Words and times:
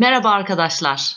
Merhaba 0.00 0.30
arkadaşlar. 0.30 1.16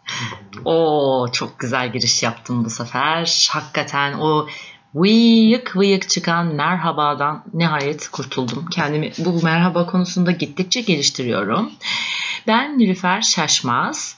Oo 0.64 1.28
çok 1.32 1.58
güzel 1.58 1.92
giriş 1.92 2.22
yaptım 2.22 2.64
bu 2.64 2.70
sefer. 2.70 3.48
Hakikaten 3.50 4.12
o 4.12 4.46
vıyık 4.94 5.76
vıyık 5.76 6.08
çıkan 6.08 6.46
merhabadan 6.46 7.44
nihayet 7.54 8.08
kurtuldum. 8.08 8.66
Kendimi 8.70 9.12
bu 9.18 9.42
merhaba 9.42 9.86
konusunda 9.86 10.30
gittikçe 10.30 10.80
geliştiriyorum. 10.80 11.72
Ben 12.46 12.78
Nilüfer 12.78 13.22
Şaşmaz. 13.22 14.16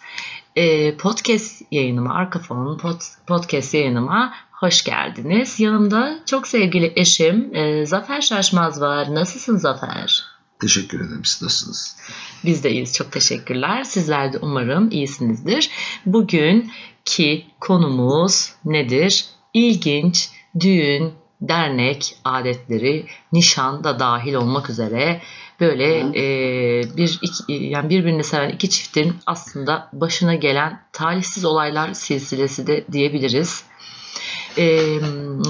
Ee, 0.57 0.97
podcast 0.97 1.63
yayınıma, 1.71 2.15
Arka 2.15 2.39
Fon 2.39 2.81
podcast 3.27 3.75
yayınıma 3.75 4.35
hoş 4.51 4.85
geldiniz. 4.85 5.61
Yanımda 5.61 6.19
çok 6.27 6.47
sevgili 6.47 6.93
eşim 6.97 7.55
e, 7.55 7.87
Zafer 7.87 8.21
Şaşmaz 8.21 8.81
var. 8.81 9.15
Nasılsın 9.15 9.57
Zafer? 9.57 10.28
Teşekkür 10.61 11.01
ederim. 11.01 11.25
Siz 11.25 11.43
nasılsınız? 11.43 11.97
Biz 12.45 12.65
de 12.65 12.71
iyiyiz. 12.71 12.95
Çok 12.95 13.13
teşekkürler. 13.13 13.85
Sizler 13.85 14.33
de 14.33 14.39
umarım 14.39 14.91
iyisinizdir. 14.91 15.71
Bugünkü 16.07 17.43
konumuz 17.61 18.53
nedir? 18.65 19.25
İlginç 19.55 20.31
düğün, 20.61 21.13
dernek 21.41 22.17
adetleri, 22.25 23.07
nişan 23.33 23.85
da 23.85 23.99
dahil 23.99 24.35
olmak 24.35 24.71
üzere 24.71 25.21
böyle 25.61 25.99
e, 25.99 26.97
bir 26.97 27.19
iki, 27.23 27.53
yani 27.53 27.91
birbirini 27.91 28.25
seven 28.25 28.49
iki 28.49 28.71
çiftin 28.71 29.17
aslında 29.27 29.89
başına 29.93 30.35
gelen 30.35 30.83
talihsiz 30.93 31.45
olaylar 31.45 31.93
silsilesi 31.93 32.67
de 32.67 32.85
diyebiliriz. 32.93 33.65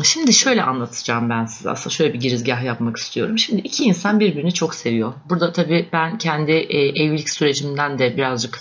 Şimdi 0.05 0.33
şöyle 0.33 0.63
anlatacağım 0.63 1.31
ben 1.31 1.45
size. 1.45 1.71
Aslında 1.71 1.95
şöyle 1.95 2.15
bir 2.15 2.21
girizgah 2.21 2.65
yapmak 2.65 2.97
istiyorum. 2.97 3.39
Şimdi 3.39 3.61
iki 3.63 3.85
insan 3.85 4.21
birbirini 4.21 4.55
çok 4.55 4.75
seviyor. 4.75 5.13
Burada 5.29 5.53
tabii 5.53 5.89
ben 5.93 6.19
kendi 6.19 6.53
e, 6.53 7.05
evlilik 7.05 7.31
sürecimden 7.31 7.99
de 7.99 8.17
birazcık 8.17 8.61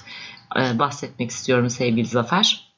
e, 0.60 0.80
bahsetmek 0.80 1.32
istiyorum 1.32 1.70
sevgili 1.70 2.06
Zafer. 2.06 2.74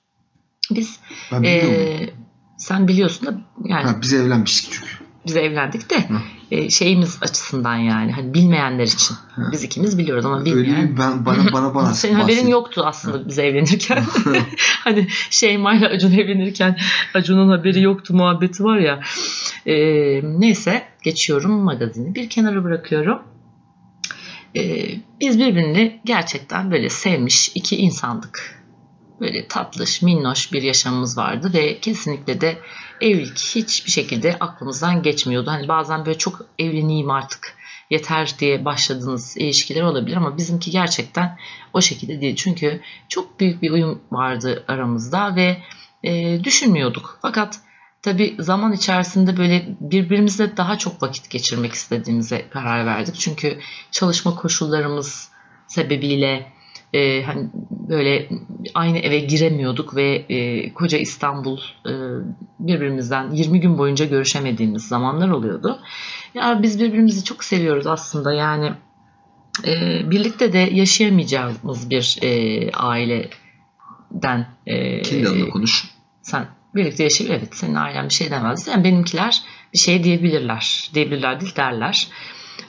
Biz 0.72 1.00
ben 1.32 1.44
e, 1.44 2.10
sen 2.58 2.88
biliyorsun 2.88 3.28
da 3.28 3.42
yani 3.66 3.84
ha, 3.84 4.02
biz 4.02 4.14
evlenmiştik 4.14 4.74
çünkü. 4.74 4.92
Biz 5.26 5.36
evlendik 5.36 5.90
de 5.90 5.96
e, 5.96 6.39
şeyimiz 6.70 7.18
açısından 7.22 7.76
yani 7.76 8.12
hani 8.12 8.34
bilmeyenler 8.34 8.84
için. 8.84 9.18
Biz 9.52 9.64
ikimiz 9.64 9.98
biliyoruz 9.98 10.26
ama 10.26 10.46
bilmeyen. 10.46 10.82
Öyle 10.82 10.98
ben 10.98 11.26
bana 11.26 11.54
bana 11.54 11.76
bana. 11.76 11.94
Senin 11.94 12.14
haberin 12.14 12.48
yoktu 12.48 12.84
aslında 12.86 13.28
biz 13.28 13.40
evlenirken. 13.40 14.04
hani 14.84 15.08
Şeyma 15.30 15.74
ile 15.74 15.88
Acun 15.88 16.12
evlenirken 16.12 16.78
Acun'un 17.14 17.50
haberi 17.50 17.82
yoktu 17.82 18.14
muhabbeti 18.14 18.64
var 18.64 18.78
ya. 18.78 19.00
E, 19.66 19.76
neyse 20.24 20.84
geçiyorum 21.04 21.52
magazini 21.52 22.16
bir 22.16 22.30
kenara 22.30 22.64
bırakıyorum. 22.64 23.20
E, 24.56 24.86
biz 25.22 25.40
birbirini 25.40 26.02
gerçekten 26.06 26.72
böyle 26.72 26.90
sevmiş 26.90 27.52
iki 27.56 27.78
insandık 27.78 28.60
böyle 29.22 29.48
tatlış, 29.48 30.02
minnoş 30.02 30.54
bir 30.54 30.62
yaşamımız 30.62 31.18
vardı 31.18 31.52
ve 31.54 31.80
kesinlikle 31.80 32.42
de 32.42 32.58
evlilik 33.02 33.40
hiçbir 33.40 33.92
şekilde 33.92 34.38
aklımızdan 34.40 35.04
geçmiyordu. 35.04 35.52
Hani 35.52 35.68
bazen 35.68 36.06
böyle 36.06 36.18
çok 36.18 36.46
evleneyim 36.60 37.12
artık 37.12 37.56
yeter 37.90 38.36
diye 38.40 38.66
başladığınız 38.66 39.38
ilişkiler 39.38 39.82
olabilir 39.82 40.18
ama 40.18 40.38
bizimki 40.38 40.72
gerçekten 40.72 41.38
o 41.74 41.82
şekilde 41.82 42.22
değil. 42.22 42.36
Çünkü 42.36 42.82
çok 43.10 43.40
büyük 43.40 43.62
bir 43.62 43.72
uyum 43.72 44.02
vardı 44.12 44.64
aramızda 44.68 45.36
ve 45.36 45.58
e, 46.04 46.44
düşünmüyorduk. 46.44 47.20
Fakat 47.22 47.60
tabi 48.02 48.36
zaman 48.40 48.74
içerisinde 48.74 49.38
böyle 49.38 49.76
birbirimizle 49.80 50.58
daha 50.58 50.78
çok 50.78 51.02
vakit 51.02 51.30
geçirmek 51.30 51.74
istediğimize 51.74 52.50
karar 52.50 52.86
verdik. 52.86 53.16
Çünkü 53.16 53.60
çalışma 53.92 54.36
koşullarımız 54.36 55.30
sebebiyle 55.68 56.52
e, 56.94 57.24
hani 57.24 57.50
böyle 57.90 58.30
aynı 58.74 58.98
eve 58.98 59.20
giremiyorduk 59.20 59.96
ve 59.96 60.26
e, 60.30 60.74
koca 60.74 60.98
İstanbul 60.98 61.60
e, 61.86 61.92
birbirimizden 62.60 63.32
20 63.32 63.60
gün 63.60 63.78
boyunca 63.78 64.06
görüşemediğimiz 64.06 64.88
zamanlar 64.88 65.30
oluyordu. 65.30 65.80
Ya 66.34 66.60
biz 66.64 66.80
birbirimizi 66.80 67.24
çok 67.24 67.44
seviyoruz 67.44 67.88
aslında 67.88 68.34
yani 68.34 68.72
e, 69.68 70.02
birlikte 70.12 70.54
de 70.54 70.58
yaşayamayacağımız 70.58 71.90
bir 71.90 72.18
e, 72.22 72.72
aileden. 72.72 74.48
E, 74.66 75.02
Kendi 75.02 75.50
konuş. 75.50 75.86
Sen 76.22 76.48
birlikte 76.76 77.04
yaşayıp 77.04 77.34
evet 77.34 77.56
senin 77.56 77.76
ailen 77.76 78.10
bir 78.10 78.14
şey 78.14 78.32
demez. 78.32 78.68
Yani 78.68 78.84
benimkiler 78.84 79.42
bir 79.74 79.78
şey 79.78 80.04
diyebilirler. 80.04 80.90
Diyebilirler 80.94 81.42
değil 81.42 81.56
derler. 81.56 82.08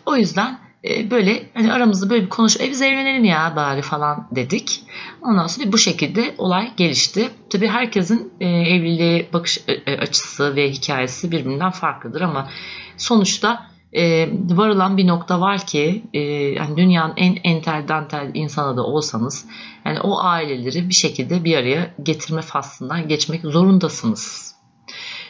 O 0.06 0.16
yüzden 0.16 0.58
e, 0.84 1.10
böyle 1.10 1.42
hani 1.54 1.72
aramızda 1.72 2.10
böyle 2.10 2.24
bir 2.24 2.28
konuş 2.28 2.60
e 2.60 2.70
biz 2.70 2.82
evlenelim 2.82 3.24
ya 3.24 3.52
bari 3.56 3.82
falan 3.82 4.28
dedik. 4.30 4.82
Ondan 5.22 5.46
sonra 5.46 5.72
bu 5.72 5.78
şekilde 5.78 6.34
olay 6.38 6.72
gelişti. 6.76 7.28
Tabii 7.50 7.68
herkesin 7.68 8.32
e, 8.40 8.48
evliliğe 8.48 9.32
bakış 9.32 9.58
e, 9.68 9.98
açısı 9.98 10.56
ve 10.56 10.70
hikayesi 10.70 11.32
birbirinden 11.32 11.70
farklıdır 11.70 12.20
ama 12.20 12.48
sonuçta 12.96 13.70
e, 13.92 14.28
varılan 14.32 14.96
bir 14.96 15.06
nokta 15.06 15.40
var 15.40 15.66
ki 15.66 16.02
e, 16.14 16.20
yani 16.20 16.76
dünyanın 16.76 17.14
en 17.16 17.36
entel 17.44 17.88
dantel 17.88 18.30
insanı 18.34 18.76
da 18.76 18.82
olsanız 18.82 19.46
yani 19.84 20.00
o 20.00 20.20
aileleri 20.20 20.88
bir 20.88 20.94
şekilde 20.94 21.44
bir 21.44 21.56
araya 21.56 21.94
getirme 22.02 22.42
faslından 22.42 23.08
geçmek 23.08 23.42
zorundasınız. 23.42 24.54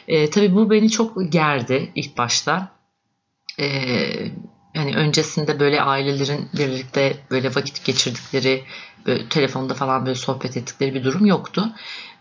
E, 0.07 0.29
tabii 0.29 0.55
bu 0.55 0.69
beni 0.69 0.89
çok 0.89 1.31
gerdi 1.31 1.91
ilk 1.95 2.17
başta. 2.17 2.71
E, 3.59 3.65
yani 4.75 4.95
öncesinde 4.95 5.59
böyle 5.59 5.81
ailelerin 5.81 6.49
birlikte 6.53 7.17
böyle 7.31 7.55
vakit 7.55 7.85
geçirdikleri, 7.85 8.63
böyle 9.05 9.29
telefonda 9.29 9.73
falan 9.73 10.05
böyle 10.05 10.15
sohbet 10.15 10.57
ettikleri 10.57 10.93
bir 10.93 11.03
durum 11.03 11.25
yoktu. 11.25 11.73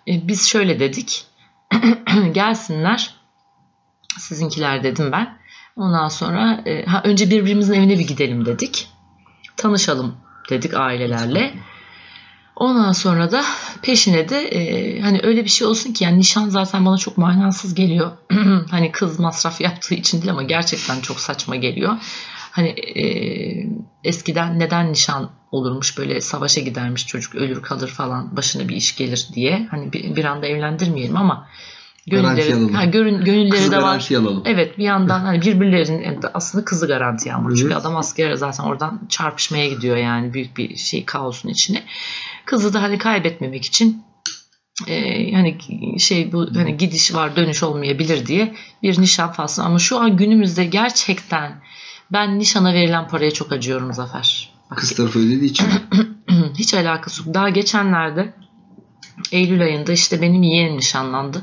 E, 0.09 0.29
biz 0.29 0.49
şöyle 0.49 0.81
dedik. 0.81 1.25
gelsinler. 2.33 3.15
Sizinkiler 4.19 4.83
dedim 4.83 5.13
ben. 5.13 5.39
Ondan 5.77 6.09
sonra 6.09 6.63
e, 6.67 6.85
ha, 6.85 7.03
önce 7.05 7.31
birbirimizin 7.31 7.75
evine 7.75 7.99
bir 7.99 8.07
gidelim 8.07 8.47
dedik. 8.47 8.89
Tanışalım 9.57 10.17
dedik 10.51 10.75
ailelerle. 10.75 11.55
Ondan 12.57 12.93
sonra 12.93 13.33
da 13.33 13.45
peşine 13.83 14.29
de 14.29 14.49
e, 14.49 15.01
hani 15.01 15.21
öyle 15.23 15.45
bir 15.45 15.51
şey 15.51 15.67
olsun 15.67 15.93
ki 15.93 16.05
yani 16.05 16.19
nişan 16.19 16.49
zaten 16.49 16.87
bana 16.87 16.97
çok 16.97 17.19
manasız 17.19 17.75
geliyor. 17.75 18.11
hani 18.71 18.93
kız 18.93 19.21
masraf 19.21 19.61
yaptığı 19.61 19.95
için 19.95 20.23
değil 20.23 20.31
ama 20.31 20.43
gerçekten 20.43 21.01
çok 21.01 21.21
saçma 21.21 21.57
geliyor. 21.57 21.97
Hani 22.51 22.69
e, 22.69 23.05
eskiden 24.05 24.59
neden 24.59 24.93
nişan 24.93 25.31
olurmuş 25.51 25.99
böyle 25.99 26.21
savaşa 26.21 26.61
gidermiş 26.61 27.07
çocuk 27.07 27.35
ölür 27.35 27.63
kalır 27.63 27.89
falan 27.89 28.37
başına 28.37 28.69
bir 28.69 28.77
iş 28.77 28.97
gelir 28.97 29.29
diye. 29.35 29.69
Hani 29.71 29.93
bir, 29.93 30.17
bir 30.17 30.25
anda 30.25 30.47
evlendirmeyelim 30.47 31.17
ama 31.17 31.49
gönülleri, 32.07 32.73
ha, 32.73 32.85
görün, 32.85 33.25
gönülleri 33.25 33.51
kızı 33.51 33.73
de 33.73 33.83
var. 33.83 34.09
Alalım. 34.11 34.43
Evet 34.47 34.79
bir 34.79 34.85
yandan 34.85 35.21
hani 35.21 35.43
birbirlerinin 35.43 36.19
aslında 36.35 36.65
kızı 36.65 36.87
garanti 36.87 37.33
almak. 37.33 37.57
Çünkü 37.57 37.75
adam 37.75 37.97
askere 37.97 38.37
zaten 38.37 38.65
oradan 38.65 39.01
çarpışmaya 39.09 39.69
gidiyor 39.69 39.97
yani 39.97 40.35
büyük 40.35 40.57
bir 40.57 40.77
şey 40.77 41.05
kaosun 41.05 41.49
içine. 41.49 41.83
Kızı 42.45 42.75
da 42.75 42.83
hani 42.83 42.99
kaybetmemek 42.99 43.65
için 43.65 44.03
e, 44.89 45.33
hani 45.33 45.59
şey 45.99 46.33
bu 46.33 46.47
hani 46.55 46.77
gidiş 46.77 47.15
var 47.15 47.37
dönüş 47.37 47.63
olmayabilir 47.63 48.27
diye 48.27 48.55
bir 48.83 49.01
nişan 49.01 49.33
faslı 49.33 49.63
ama 49.63 49.79
şu 49.79 49.99
an 49.99 50.17
günümüzde 50.17 50.65
gerçekten 50.65 51.63
ben 52.13 52.39
nişana 52.39 52.75
verilen 52.75 53.09
paraya 53.09 53.31
çok 53.31 53.53
acıyorum 53.53 53.93
Zafer. 53.93 54.53
Bak, 54.71 54.79
Kız 54.79 54.95
tarafı 54.95 55.19
ödediği 55.19 55.51
için. 55.51 55.67
Hiç 56.59 56.75
alakası 56.75 57.23
yok. 57.23 57.35
Daha 57.35 57.49
geçenlerde 57.49 58.35
Eylül 59.33 59.63
ayında 59.63 59.93
işte 59.93 60.23
benim 60.23 60.43
yeğenim 60.43 60.77
nişanlandı. 60.77 61.43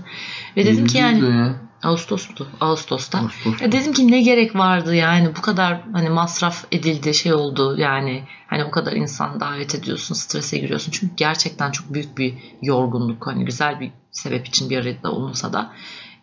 Ve 0.57 0.65
dedim 0.65 0.77
Eylül 0.77 0.87
ki 0.87 0.97
yani 0.97 1.37
ya. 1.37 1.67
Ağustos'tu. 1.83 2.47
Ağustos'ta. 2.61 3.19
Ağustos. 3.19 3.61
Ya 3.61 3.71
dedim 3.71 3.93
ki 3.93 4.11
ne 4.11 4.21
gerek 4.21 4.55
vardı 4.55 4.95
yani 4.95 5.35
bu 5.37 5.41
kadar 5.41 5.81
hani 5.93 6.09
masraf 6.09 6.65
edildi 6.71 7.13
şey 7.13 7.33
oldu 7.33 7.75
yani 7.77 8.23
hani 8.47 8.63
o 8.63 8.71
kadar 8.71 8.93
insan 8.93 9.39
davet 9.39 9.75
ediyorsun 9.75 10.15
strese 10.15 10.57
giriyorsun 10.57 10.91
çünkü 10.91 11.15
gerçekten 11.15 11.71
çok 11.71 11.93
büyük 11.93 12.17
bir 12.17 12.33
yorgunluk 12.61 13.27
hani 13.27 13.45
güzel 13.45 13.79
bir 13.79 13.91
sebep 14.11 14.47
için 14.47 14.69
bir 14.69 14.77
arada 14.77 15.11
olunsa 15.11 15.53
da 15.53 15.73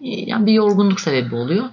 yani 0.00 0.46
bir 0.46 0.52
yorgunluk 0.52 1.00
sebebi 1.00 1.35
oluyor. 1.35 1.64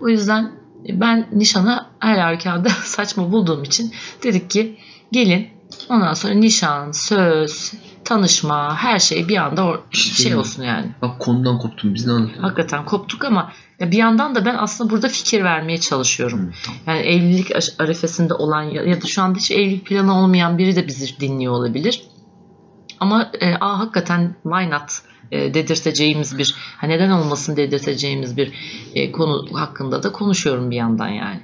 O 0.00 0.08
yüzden 0.08 0.52
ben 0.88 1.28
nişana 1.32 1.90
her 1.98 2.18
halükarda 2.18 2.68
saçma 2.84 3.32
bulduğum 3.32 3.62
için 3.62 3.94
dedik 4.22 4.50
ki 4.50 4.78
gelin 5.12 5.48
ondan 5.88 6.14
sonra 6.14 6.34
nişan, 6.34 6.92
söz, 6.92 7.72
tanışma 8.04 8.76
her 8.76 8.98
şey 8.98 9.28
bir 9.28 9.36
anda 9.36 9.60
or- 9.60 9.96
şey 9.96 10.36
olsun 10.36 10.62
yani. 10.62 10.86
Bak 11.02 11.20
konudan 11.20 11.58
koptum. 11.58 11.94
Biz 11.94 12.06
ne 12.06 12.12
anlatıyoruz? 12.12 12.44
Hakikaten 12.44 12.84
koptuk 12.84 13.24
ama 13.24 13.52
ya 13.80 13.90
bir 13.90 13.96
yandan 13.96 14.34
da 14.34 14.44
ben 14.44 14.56
aslında 14.58 14.90
burada 14.90 15.08
fikir 15.08 15.44
vermeye 15.44 15.80
çalışıyorum. 15.80 16.38
Hı, 16.46 16.52
tamam. 16.64 16.80
Yani 16.86 17.00
evlilik 17.00 17.50
arifesinde 17.78 18.34
olan 18.34 18.62
ya 18.62 19.02
da 19.02 19.06
şu 19.06 19.22
anda 19.22 19.38
hiç 19.38 19.50
evlilik 19.50 19.86
planı 19.86 20.20
olmayan 20.20 20.58
biri 20.58 20.76
de 20.76 20.86
bizi 20.86 21.20
dinliyor 21.20 21.52
olabilir. 21.52 22.02
Ama 23.00 23.30
e, 23.40 23.54
aa, 23.54 23.78
hakikaten 23.78 24.36
why 24.42 24.70
not 24.70 24.90
e, 25.32 25.54
dedirteceğimiz 25.54 26.38
bir 26.38 26.54
ha, 26.76 26.86
neden 26.86 27.10
olmasın 27.10 27.56
dedirteceğimiz 27.56 28.36
bir 28.36 28.52
e, 28.94 29.12
konu 29.12 29.60
hakkında 29.60 30.02
da 30.02 30.12
konuşuyorum 30.12 30.70
bir 30.70 30.76
yandan 30.76 31.08
yani. 31.08 31.40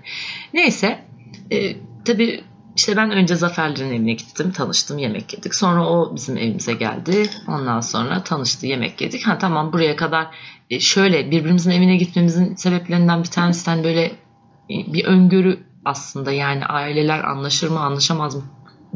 Neyse 0.54 1.04
e, 1.50 1.76
tabii 2.04 2.44
işte 2.76 2.96
ben 2.96 3.10
önce 3.10 3.36
Zaferlerin 3.36 3.92
evine 3.92 4.12
gittim, 4.12 4.52
tanıştım, 4.52 4.98
yemek 4.98 5.32
yedik. 5.34 5.54
Sonra 5.54 5.88
o 5.88 6.14
bizim 6.14 6.36
evimize 6.36 6.74
geldi. 6.74 7.30
Ondan 7.48 7.80
sonra 7.80 8.22
tanıştı, 8.24 8.66
yemek 8.66 9.00
yedik. 9.00 9.26
Ha 9.26 9.38
tamam 9.38 9.72
buraya 9.72 9.96
kadar 9.96 10.26
e, 10.70 10.80
şöyle 10.80 11.30
birbirimizin 11.30 11.70
evine 11.70 11.96
gitmemizin 11.96 12.54
sebeplerinden 12.54 13.22
bir 13.22 13.28
tanesi 13.28 13.70
hani 13.70 13.84
böyle 13.84 14.04
e, 14.04 14.92
bir 14.92 15.04
öngörü 15.04 15.58
aslında 15.84 16.32
yani 16.32 16.66
aileler 16.66 17.24
anlaşır 17.24 17.70
mı 17.70 17.80
anlaşamaz 17.80 18.34
mı 18.34 18.42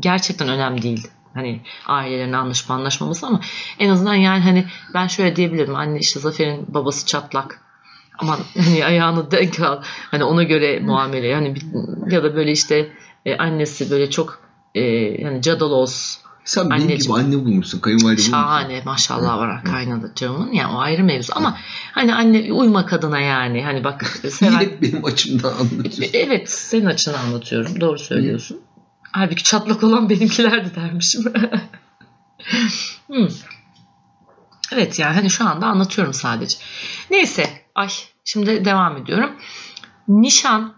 gerçekten 0.01 0.49
önemli 0.49 0.83
değil. 0.83 1.09
Hani 1.37 1.61
ailelerin 1.87 2.33
anlaşıp 2.33 2.71
anlaşmaması 2.71 3.27
ama 3.27 3.41
en 3.79 3.89
azından 3.91 4.15
yani 4.15 4.41
hani 4.43 4.65
ben 4.95 5.07
şöyle 5.07 5.37
diyebilirim. 5.37 5.75
Anne 5.75 5.99
işte 5.99 6.21
Zafer'in 6.21 6.65
babası 6.69 7.07
çatlak. 7.07 7.61
Aman 8.19 8.39
hani 8.65 8.85
ayağını 8.85 9.31
denk 9.31 9.61
al. 9.61 9.83
Hani 10.11 10.25
ona 10.25 10.43
göre 10.43 10.81
muamele. 10.81 11.27
Yani 11.27 11.55
ya 12.11 12.23
da 12.23 12.37
böyle 12.37 12.53
işte 12.53 12.89
e, 13.27 13.37
annesi 13.37 13.91
böyle 13.91 14.11
çok 14.11 14.39
e, 14.75 14.81
yani 15.23 15.43
cadalos 15.43 16.19
Sen 16.45 16.71
benim 16.71 16.83
Anneciğim. 16.83 17.01
gibi 17.01 17.13
anne 17.13 17.45
bulmuşsun. 17.45 17.81
Kayınvalide 17.81 18.07
bulmuşsun. 18.09 18.31
Şahane 18.33 18.83
maşallah 18.85 19.39
var 19.39 19.65
kaynadı 19.65 20.13
canımın 20.17 20.53
yani 20.53 20.75
o 20.77 20.79
ayrı 20.79 21.05
mevzu 21.05 21.33
ama 21.37 21.59
hani 21.93 22.15
anne 22.15 22.53
uyma 22.53 22.87
kadına 22.87 23.21
yani 23.21 23.65
hani 23.65 23.85
bak 23.85 24.05
seven 24.31 24.61
Yine 24.61 24.83
benim 24.83 25.05
açımdan 25.05 25.53
anlatıyorsun. 25.53 26.05
evet 26.13 26.51
senin 26.51 26.87
açını 26.87 27.19
anlatıyorum 27.19 27.81
doğru 27.81 27.99
söylüyorsun 27.99 28.61
halbuki 29.17 29.45
çatlak 29.45 29.85
olan 29.85 30.11
benimkilerdi 30.11 30.75
dermişim 30.75 31.25
Hmm. 33.07 33.29
evet 34.73 34.99
yani 34.99 35.15
hani 35.15 35.31
şu 35.31 35.49
anda 35.49 35.67
anlatıyorum 35.67 36.13
sadece 36.15 36.59
neyse 37.11 37.51
ay 37.75 37.89
şimdi 38.25 38.65
devam 38.65 38.97
ediyorum 38.97 39.37
nişan 40.09 40.75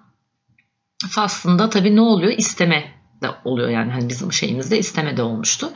faslında 1.08 1.70
tabii 1.70 1.96
ne 1.96 2.00
oluyor 2.00 2.32
isteme 2.32 2.94
de 3.23 3.31
oluyor 3.44 3.69
yani 3.69 3.93
hani 3.93 4.08
bizim 4.08 4.32
şeyimizde 4.32 4.79
isteme 4.79 5.17
de 5.17 5.23
olmuştu 5.23 5.70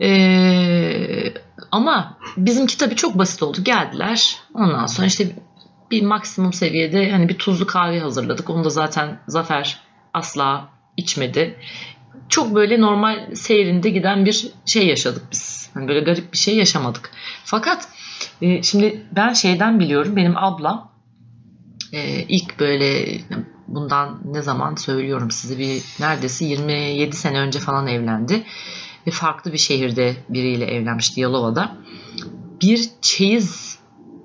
ee, 0.00 1.34
ama 1.70 2.18
bizimki 2.36 2.78
tabii 2.78 2.96
çok 2.96 3.18
basit 3.18 3.42
oldu. 3.42 3.64
Geldiler. 3.64 4.36
Ondan 4.54 4.86
sonra 4.86 5.06
işte 5.06 5.36
bir 5.90 6.02
maksimum 6.02 6.52
seviyede 6.52 7.10
hani 7.10 7.28
bir 7.28 7.38
tuzlu 7.38 7.66
kahve 7.66 8.00
hazırladık. 8.00 8.50
Onu 8.50 8.64
da 8.64 8.70
zaten 8.70 9.20
Zafer 9.28 9.80
asla 10.14 10.68
içmedi. 10.96 11.56
Çok 12.28 12.54
böyle 12.54 12.80
normal 12.80 13.34
seyrinde 13.34 13.90
giden 13.90 14.26
bir 14.26 14.52
şey 14.66 14.86
yaşadık 14.86 15.22
biz. 15.32 15.70
Hani 15.74 15.88
böyle 15.88 16.00
garip 16.00 16.32
bir 16.32 16.38
şey 16.38 16.56
yaşamadık. 16.56 17.10
Fakat 17.44 17.88
e, 18.42 18.62
şimdi 18.62 19.06
ben 19.12 19.32
şeyden 19.32 19.80
biliyorum. 19.80 20.16
Benim 20.16 20.36
ablam 20.36 20.92
e, 21.92 22.22
ilk 22.22 22.60
böyle 22.60 23.20
bundan 23.68 24.20
ne 24.24 24.42
zaman 24.42 24.74
söylüyorum 24.74 25.30
size 25.30 25.58
bir 25.58 25.82
neredeyse 26.00 26.44
27 26.44 27.16
sene 27.16 27.40
önce 27.40 27.58
falan 27.58 27.86
evlendi 27.86 28.42
ve 29.06 29.10
farklı 29.10 29.52
bir 29.52 29.58
şehirde 29.58 30.16
biriyle 30.28 30.64
evlenmişti 30.64 31.20
Yalova'da. 31.20 31.76
Bir 32.62 32.90
çeyiz 33.00 33.78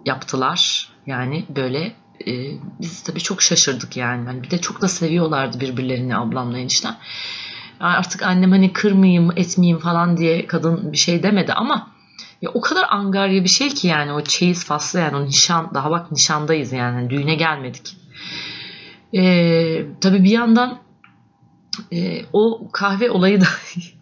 yaptılar. 0.06 0.90
Yani 1.08 1.46
böyle 1.56 1.96
e, 2.28 2.32
biz 2.82 3.04
tabii 3.04 3.20
çok 3.20 3.42
şaşırdık 3.42 3.98
yani. 3.98 4.26
Hani 4.26 4.44
bir 4.44 4.52
de 4.52 4.62
çok 4.62 4.82
da 4.82 4.88
seviyorlardı 4.88 5.60
birbirlerini 5.60 6.18
ablamla 6.18 6.58
enişten. 6.58 6.98
Artık 7.80 8.24
annem 8.24 8.52
hani 8.52 8.74
kırmayayım 8.74 9.32
etmeyeyim 9.36 9.80
falan 9.80 10.18
diye 10.18 10.48
kadın 10.48 10.92
bir 10.92 10.98
şey 10.98 11.24
demedi 11.24 11.54
ama 11.54 11.92
ya 12.42 12.52
o 12.54 12.62
kadar 12.62 12.86
angarya 12.90 13.44
bir 13.44 13.50
şey 13.50 13.70
ki 13.70 13.88
yani 13.88 14.12
o 14.12 14.24
çeyiz 14.24 14.66
faslı 14.66 15.00
yani 15.00 15.16
o 15.16 15.26
nişan 15.26 15.72
daha 15.74 15.92
bak 15.92 16.12
nişandayız 16.12 16.74
yani 16.74 16.94
hani 16.94 17.10
düğüne 17.10 17.36
gelmedik. 17.36 17.98
Ee, 19.16 19.86
tabii 20.02 20.24
bir 20.24 20.32
yandan 20.32 20.80
e, 21.92 22.22
o 22.34 22.70
kahve 22.74 23.12
olayı 23.12 23.42
da 23.42 23.46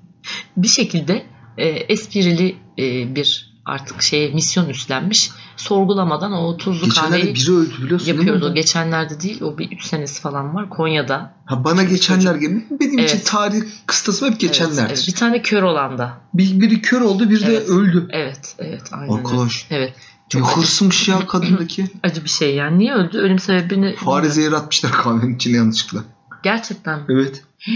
bir 0.58 0.68
şekilde 0.68 1.26
e, 1.58 1.68
esprili 1.68 2.56
e, 2.78 3.16
bir 3.16 3.53
artık 3.66 4.02
şeye 4.02 4.32
misyon 4.34 4.70
üstlenmiş. 4.70 5.32
Sorgulamadan 5.58 6.34
o 6.34 6.58
tuzlu 6.58 6.86
Geçenlerde 6.86 7.18
kahveyi 7.18 7.36
biri 7.36 7.52
öldü 7.52 7.84
biliyorsun 7.84 8.08
değil 8.08 8.18
yapıyordu. 8.18 8.50
mi? 8.50 8.56
Geçenlerde 8.56 9.22
değil 9.22 9.42
o 9.42 9.58
bir 9.58 9.72
3 9.72 9.86
senesi 9.86 10.22
falan 10.22 10.56
var 10.56 10.70
Konya'da. 10.70 11.34
Ha, 11.46 11.64
bana 11.64 11.84
geçenler 11.84 12.36
gibi. 12.36 12.66
Benim 12.80 13.00
için 13.00 13.16
Evet. 13.18 13.26
tarih 13.26 13.62
kıstası 13.86 14.26
hep 14.32 14.40
geçenlerdir. 14.40 14.80
Evet, 14.82 14.90
evet. 14.98 15.08
Bir 15.08 15.16
tane 15.16 15.42
kör 15.42 15.64
olan 15.64 15.98
da. 15.98 16.14
Bir, 16.34 16.60
biri 16.62 16.82
kör 16.82 17.02
oldu 17.02 17.30
bir 17.30 17.42
de 17.42 17.46
Evet. 17.56 17.70
öldü. 17.70 18.08
Evet 18.10 18.56
evet 18.60 18.82
aynen. 18.92 19.14
Arkadaş. 19.14 19.68
Evet. 19.70 19.94
Ne 20.34 20.40
Çok 20.42 20.50
acı, 20.52 20.62
hırsmış 20.62 21.08
ya 21.10 21.20
kadındaki. 21.28 21.88
acı 22.04 22.24
bir 22.24 22.30
şey 22.30 22.56
yani. 22.56 22.80
Niye 22.80 22.94
öldü? 22.94 23.18
Ölüm 23.18 23.40
sebebini 23.40 23.96
Fare 23.96 24.30
zehir 24.30 24.52
atmışlar 24.52 24.92
kahvenin 24.92 25.36
içine 25.36 25.58
yanlışlıkla. 25.58 26.04
gerçekten 26.44 27.00
mi? 27.00 27.06
Evet. 27.10 27.44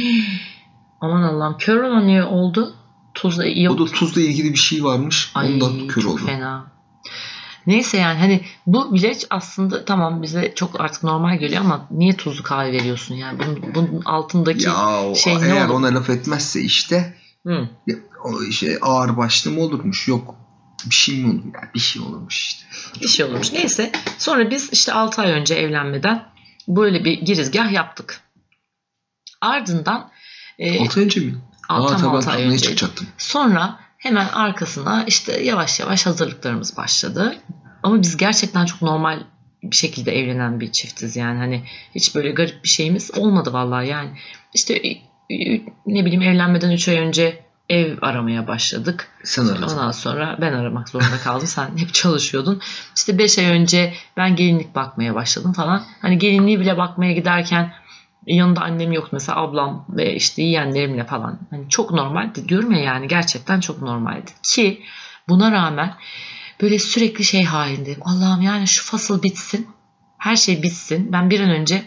Aman 1.01 1.21
Allah'ım 1.23 1.57
kör 1.57 1.83
olan 1.83 2.07
niye 2.07 2.23
oldu? 2.23 2.75
Tuzla 3.17 3.45
iyi 3.45 3.69
O 3.69 3.77
da 3.79 3.85
tuzla 3.85 4.21
ilgili 4.21 4.53
bir 4.53 4.57
şey 4.57 4.83
varmış. 4.83 5.31
Ay, 5.35 5.53
Ondan 5.53 5.87
kör 5.87 6.03
oldu. 6.03 6.25
fena. 6.25 6.71
Neyse 7.67 7.97
yani 7.97 8.19
hani 8.19 8.41
bu 8.67 8.93
bile 8.93 9.13
aslında 9.29 9.85
tamam 9.85 10.21
bize 10.21 10.53
çok 10.55 10.81
artık 10.81 11.03
normal 11.03 11.39
geliyor 11.39 11.61
ama 11.61 11.87
niye 11.91 12.13
tuzlu 12.13 12.43
kahve 12.43 12.71
veriyorsun 12.71 13.15
yani 13.15 13.39
bunun, 13.39 13.75
bunun 13.75 14.01
altındaki 14.05 14.65
Ya 14.65 15.15
şey 15.15 15.41
ne 15.41 15.47
eğer 15.47 15.69
ona 15.69 15.87
laf 15.95 16.09
etmezse 16.09 16.61
işte 16.61 17.17
Hı. 17.47 17.69
o 18.23 18.51
şey 18.51 18.77
ağır 18.81 19.17
başlı 19.17 19.51
mı 19.51 19.61
olurmuş? 19.61 20.07
Yok. 20.07 20.35
Bir 20.85 20.95
şey 20.95 21.19
mi 21.23 21.29
olur? 21.29 21.43
Yani 21.43 21.69
bir 21.73 21.79
şey 21.79 22.01
olurmuş 22.01 22.39
işte. 22.39 22.65
bir 23.01 23.07
şey 23.07 23.25
olmuş. 23.25 23.53
Neyse 23.53 23.91
sonra 24.17 24.49
biz 24.49 24.69
işte 24.73 24.93
6 24.93 25.21
ay 25.21 25.31
önce 25.31 25.55
evlenmeden 25.55 26.25
böyle 26.67 27.05
bir 27.05 27.21
girizgah 27.21 27.71
yaptık. 27.71 28.21
Ardından 29.41 30.09
e, 30.59 30.79
Altı 30.79 30.99
önce 31.01 31.21
mi? 31.21 31.35
Aa, 31.69 31.87
tam 31.87 31.97
tabii 31.97 32.11
ben 32.11 32.17
altı 32.17 32.29
ay 32.29 32.37
turneye 32.37 32.53
önce. 32.53 32.63
çıkacaktım. 32.63 33.07
Sonra 33.17 33.79
hemen 33.97 34.27
arkasına 34.27 35.03
işte 35.07 35.43
yavaş 35.43 35.79
yavaş 35.79 36.05
hazırlıklarımız 36.05 36.77
başladı. 36.77 37.35
Ama 37.83 38.01
biz 38.01 38.17
gerçekten 38.17 38.65
çok 38.65 38.81
normal 38.81 39.19
bir 39.63 39.75
şekilde 39.75 40.19
evlenen 40.19 40.59
bir 40.59 40.71
çiftiz 40.71 41.15
yani 41.15 41.39
hani 41.39 41.63
hiç 41.95 42.15
böyle 42.15 42.31
garip 42.31 42.63
bir 42.63 42.69
şeyimiz 42.69 43.17
olmadı 43.17 43.53
vallahi 43.53 43.87
yani. 43.87 44.09
İşte 44.53 44.81
ne 45.85 46.05
bileyim 46.05 46.21
evlenmeden 46.21 46.71
3 46.71 46.87
ay 46.87 46.97
önce 46.97 47.43
ev 47.69 47.97
aramaya 48.01 48.47
başladık. 48.47 49.07
Sen 49.23 49.45
aradın. 49.45 49.61
Ondan 49.63 49.91
sonra 49.91 50.37
ben 50.41 50.53
aramak 50.53 50.89
zorunda 50.89 51.17
kaldım. 51.23 51.47
Sen 51.47 51.77
hep 51.77 51.93
çalışıyordun. 51.93 52.61
İşte 52.95 53.17
5 53.17 53.39
ay 53.39 53.45
önce 53.45 53.93
ben 54.17 54.35
gelinlik 54.35 54.75
bakmaya 54.75 55.15
başladım 55.15 55.53
falan. 55.53 55.83
Hani 56.01 56.17
gelinliği 56.17 56.59
bile 56.59 56.77
bakmaya 56.77 57.13
giderken 57.13 57.73
yanında 58.27 58.61
annem 58.61 58.91
yoktu 58.91 59.09
mesela 59.13 59.37
ablam 59.37 59.85
ve 59.89 60.15
işte 60.15 60.41
yeğenlerimle 60.41 61.03
falan. 61.03 61.39
Hani 61.49 61.69
çok 61.69 61.91
normaldi 61.91 62.49
diyorum 62.49 62.71
ya 62.71 62.79
yani 62.79 63.07
gerçekten 63.07 63.59
çok 63.59 63.81
normaldi. 63.81 64.31
Ki 64.43 64.81
buna 65.29 65.51
rağmen 65.51 65.93
böyle 66.61 66.79
sürekli 66.79 67.23
şey 67.23 67.43
halindeyim. 67.43 67.99
Allah'ım 68.01 68.41
yani 68.41 68.67
şu 68.67 68.85
fasıl 68.85 69.23
bitsin. 69.23 69.67
Her 70.17 70.35
şey 70.35 70.63
bitsin. 70.63 71.11
Ben 71.11 71.29
bir 71.29 71.39
an 71.39 71.49
önce 71.49 71.83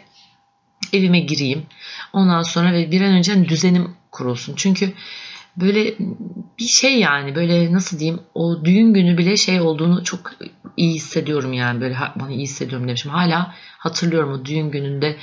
evime 0.93 1.21
gireyim. 1.21 1.67
Ondan 2.13 2.43
sonra 2.43 2.73
ve 2.73 2.91
bir 2.91 3.01
an 3.01 3.13
önce 3.13 3.33
hani 3.33 3.49
düzenim 3.49 3.97
kurulsun. 4.11 4.55
Çünkü 4.57 4.93
böyle 5.57 5.95
bir 6.59 6.65
şey 6.65 7.01
yani 7.01 7.35
böyle 7.35 7.73
nasıl 7.73 7.99
diyeyim 7.99 8.21
o 8.35 8.65
düğün 8.65 8.95
günü 8.95 9.19
bile 9.19 9.37
şey 9.37 9.61
olduğunu 9.61 10.05
çok 10.05 10.33
iyi 10.77 10.95
hissediyorum 10.95 11.53
yani 11.53 11.81
böyle 11.81 11.97
bana 12.17 12.33
iyi 12.33 12.43
hissediyorum 12.43 12.89
demişim. 12.89 13.11
Hala 13.11 13.55
hatırlıyorum 13.79 14.33
o 14.33 14.45
düğün 14.45 14.71
gününde 14.71 15.17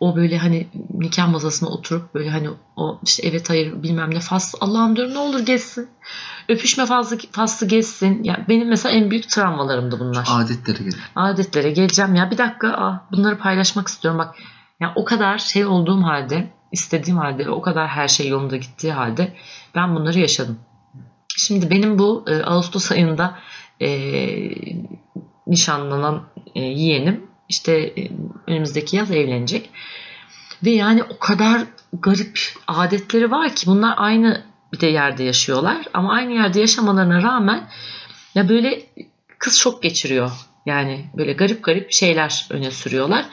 o 0.00 0.16
böyle 0.16 0.38
hani 0.38 0.66
nikah 0.94 1.28
masasına 1.28 1.68
oturup 1.68 2.14
böyle 2.14 2.30
hani 2.30 2.48
o 2.76 2.98
işte 3.04 3.28
evet 3.28 3.50
hayır 3.50 3.82
bilmem 3.82 4.14
ne 4.14 4.20
faslı 4.20 4.58
Allah'ım 4.62 4.96
diyorum 4.96 5.14
ne 5.14 5.18
olur 5.18 5.40
geçsin. 5.40 5.88
Öpüşme 6.48 6.86
faslı, 6.86 7.18
faslı 7.32 7.68
geçsin. 7.68 8.24
Ya 8.24 8.44
benim 8.48 8.68
mesela 8.68 8.94
en 8.94 9.10
büyük 9.10 9.28
travmalarımdı 9.30 10.00
bunlar 10.00 10.28
Adetlere 10.30 10.78
gelin. 10.78 10.98
adetlere 11.16 11.70
geleceğim 11.70 12.14
ya 12.14 12.30
bir 12.30 12.38
dakika 12.38 12.68
aa, 12.68 13.06
bunları 13.12 13.38
paylaşmak 13.38 13.88
istiyorum 13.88 14.18
bak 14.18 14.34
ya 14.80 14.92
o 14.96 15.04
kadar 15.04 15.38
şey 15.38 15.66
olduğum 15.66 16.02
halde 16.02 16.50
istediğim 16.72 17.18
halde 17.18 17.46
ve 17.46 17.50
o 17.50 17.60
kadar 17.62 17.88
her 17.88 18.08
şey 18.08 18.28
yolunda 18.28 18.56
gittiği 18.56 18.92
halde 18.92 19.32
ben 19.74 19.96
bunları 19.96 20.18
yaşadım. 20.18 20.58
Şimdi 21.36 21.70
benim 21.70 21.98
bu 21.98 22.24
e, 22.28 22.42
Ağustos 22.42 22.92
ayında 22.92 23.38
e, 23.80 23.88
nişanlanan 25.46 26.22
e, 26.54 26.60
yeğenim 26.60 27.29
işte 27.50 27.72
e, 27.72 28.10
önümüzdeki 28.46 28.96
yaz 28.96 29.10
evlenecek. 29.10 29.70
Ve 30.64 30.70
yani 30.70 31.02
o 31.02 31.18
kadar 31.18 31.62
garip 31.92 32.40
adetleri 32.66 33.30
var 33.30 33.54
ki 33.54 33.66
bunlar 33.66 33.94
aynı 33.96 34.44
bir 34.72 34.80
de 34.80 34.86
yerde 34.86 35.24
yaşıyorlar 35.24 35.86
ama 35.94 36.12
aynı 36.12 36.32
yerde 36.32 36.60
yaşamalarına 36.60 37.22
rağmen 37.22 37.68
ya 38.34 38.48
böyle 38.48 38.82
kız 39.38 39.56
şok 39.56 39.82
geçiriyor. 39.82 40.30
Yani 40.66 41.10
böyle 41.16 41.32
garip 41.32 41.64
garip 41.64 41.92
şeyler 41.92 42.46
öne 42.50 42.70
sürüyorlar. 42.70 43.24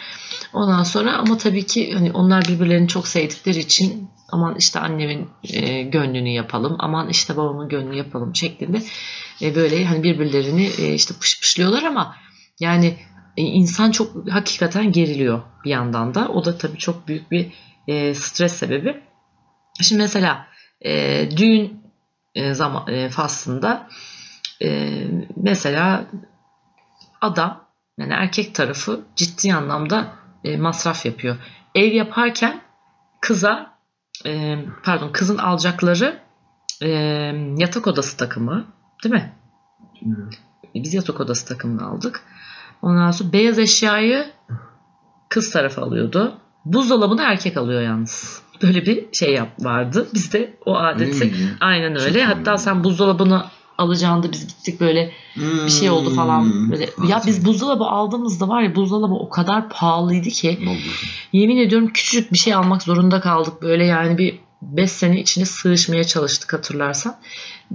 Ondan 0.53 0.83
sonra 0.83 1.17
ama 1.17 1.37
tabii 1.37 1.65
ki 1.65 1.93
hani 1.93 2.11
onlar 2.11 2.45
birbirlerini 2.47 2.87
çok 2.87 3.07
sevdikleri 3.07 3.59
için 3.59 4.09
aman 4.29 4.55
işte 4.59 4.79
annemin 4.79 5.29
e, 5.43 5.83
gönlünü 5.83 6.29
yapalım, 6.29 6.75
aman 6.79 7.09
işte 7.09 7.37
babamın 7.37 7.69
gönlünü 7.69 7.97
yapalım 7.97 8.35
şeklinde 8.35 8.81
e, 9.41 9.55
böyle 9.55 9.85
hani 9.85 10.03
birbirlerini 10.03 10.69
e, 10.79 10.93
işte 10.93 11.13
pışpışlıyorlar 11.21 11.83
ama 11.83 12.15
yani 12.59 12.97
insan 13.41 13.91
çok 13.91 14.31
hakikaten 14.31 14.91
geriliyor 14.91 15.41
bir 15.65 15.69
yandan 15.69 16.13
da. 16.13 16.27
O 16.27 16.45
da 16.45 16.57
tabii 16.57 16.77
çok 16.77 17.07
büyük 17.07 17.31
bir 17.31 17.53
e, 17.87 18.15
stres 18.15 18.53
sebebi. 18.53 19.03
Şimdi 19.81 20.01
mesela 20.01 20.47
e, 20.85 21.29
düğün 21.37 21.81
e, 22.35 22.53
zaman 22.53 22.87
e, 22.87 23.09
faslında 23.09 23.89
e, 24.61 25.01
mesela 25.35 26.05
adam 27.21 27.67
yani 27.97 28.13
erkek 28.13 28.55
tarafı 28.55 29.05
ciddi 29.15 29.53
anlamda 29.53 30.13
e, 30.43 30.57
masraf 30.57 31.05
yapıyor. 31.05 31.37
Ev 31.75 31.93
yaparken 31.93 32.61
kıza 33.21 33.77
e, 34.25 34.57
pardon 34.83 35.11
kızın 35.11 35.37
alacakları 35.37 36.19
e, 36.81 36.89
yatak 37.57 37.87
odası 37.87 38.17
takımı 38.17 38.65
değil 39.03 39.15
mi? 39.15 39.33
Biz 40.75 40.93
yatak 40.93 41.19
odası 41.19 41.47
takımını 41.47 41.87
aldık. 41.87 42.23
Ondan 42.81 43.11
sonra 43.11 43.33
beyaz 43.33 43.59
eşyayı 43.59 44.25
kız 45.29 45.51
tarafı 45.51 45.81
alıyordu. 45.81 46.33
Buzdolabını 46.65 47.21
erkek 47.21 47.57
alıyor 47.57 47.81
yalnız. 47.81 48.41
Böyle 48.61 48.85
bir 48.85 49.05
şey 49.13 49.33
yap 49.33 49.49
vardı. 49.59 50.07
Bizde 50.13 50.57
o 50.65 50.77
adeti. 50.77 51.25
Miydi? 51.25 51.57
Aynen 51.59 51.95
Çok 51.95 52.03
öyle. 52.03 52.23
Hatta 52.23 52.39
anladım. 52.39 52.57
sen 52.57 52.83
buzdolabını 52.83 53.45
alacağında 53.77 54.31
biz 54.31 54.47
gittik 54.47 54.79
böyle 54.79 55.11
bir 55.35 55.69
şey 55.69 55.89
oldu 55.89 56.09
falan. 56.09 56.41
Hmm. 56.41 56.71
Böyle, 56.71 56.89
ya 57.07 57.21
biz 57.27 57.45
buzdolabı 57.45 57.83
aldığımızda 57.83 58.47
var 58.47 58.61
ya 58.61 58.75
buzdolabı 58.75 59.13
o 59.13 59.29
kadar 59.29 59.69
pahalıydı 59.69 60.29
ki 60.29 60.59
oldu? 60.67 60.79
yemin 61.33 61.57
ediyorum 61.57 61.87
küçücük 61.93 62.33
bir 62.33 62.37
şey 62.37 62.53
almak 62.53 62.83
zorunda 62.83 63.21
kaldık. 63.21 63.61
Böyle 63.61 63.85
yani 63.85 64.17
bir 64.17 64.39
5 64.61 64.91
sene 64.91 65.19
içine 65.19 65.45
sığışmaya 65.45 66.03
çalıştık 66.03 66.53
hatırlarsan. 66.53 67.15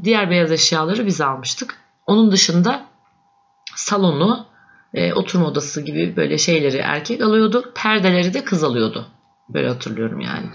Diğer 0.04 0.30
beyaz 0.30 0.52
eşyaları 0.52 1.06
biz 1.06 1.20
almıştık. 1.20 1.76
Onun 2.06 2.32
dışında 2.32 2.84
salonu, 3.76 4.46
e, 4.94 5.12
oturma 5.12 5.46
odası 5.46 5.82
gibi 5.82 6.16
böyle 6.16 6.38
şeyleri 6.38 6.76
erkek 6.76 7.20
alıyordu. 7.20 7.72
Perdeleri 7.74 8.34
de 8.34 8.44
kız 8.44 8.64
alıyordu. 8.64 9.06
Böyle 9.48 9.68
hatırlıyorum 9.68 10.20
yani. 10.20 10.46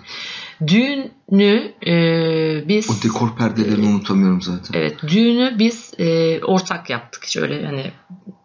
Düğünü 0.68 1.74
e, 1.88 2.68
biz... 2.68 2.90
O 2.90 3.04
dekor 3.04 3.36
perdelerini 3.36 3.88
unutamıyorum 3.88 4.42
zaten. 4.42 4.80
Evet 4.80 4.98
düğünü 5.08 5.56
biz 5.60 5.94
e, 6.00 6.40
ortak 6.44 6.90
yaptık. 6.90 7.24
Hiç 7.26 7.38
öyle 7.38 7.66
hani 7.66 7.92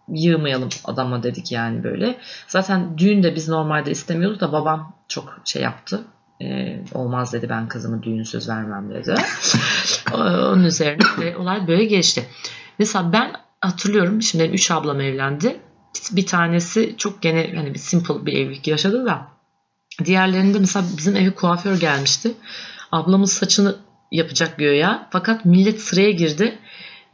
yığmayalım 0.08 0.68
adama 0.84 1.22
dedik 1.22 1.52
yani 1.52 1.84
böyle. 1.84 2.18
Zaten 2.48 2.98
düğün 2.98 3.22
de 3.22 3.34
biz 3.34 3.48
normalde 3.48 3.90
istemiyorduk 3.90 4.40
da 4.40 4.52
babam 4.52 4.96
çok 5.08 5.40
şey 5.44 5.62
yaptı. 5.62 6.04
E, 6.42 6.78
olmaz 6.94 7.32
dedi 7.32 7.48
ben 7.48 7.68
kızımı 7.68 8.02
düğünsüz 8.02 8.48
vermem 8.48 8.90
dedi. 8.90 9.14
Onun 10.14 10.64
üzerine 10.64 11.36
olay 11.36 11.68
böyle 11.68 11.84
geçti. 11.84 12.24
Mesela 12.78 13.12
ben 13.12 13.32
hatırlıyorum 13.60 14.22
şimdi 14.22 14.44
benim 14.44 14.54
üç 14.54 14.70
ablam 14.70 15.00
evlendi. 15.00 15.60
Bir 16.12 16.26
tanesi 16.26 16.94
çok 16.98 17.22
gene 17.22 17.52
hani 17.56 17.74
bir 17.74 17.78
simple 17.78 18.26
bir 18.26 18.32
evlilik 18.32 18.66
yaşadı 18.68 19.06
da 19.06 19.26
diğerlerinde 20.04 20.58
mesela 20.58 20.84
bizim 20.96 21.16
eve 21.16 21.30
kuaför 21.34 21.80
gelmişti. 21.80 22.34
Ablamız 22.92 23.32
saçını 23.32 23.76
yapacak 24.10 24.58
göğe 24.58 24.98
fakat 25.10 25.44
millet 25.44 25.80
sıraya 25.80 26.10
girdi. 26.10 26.58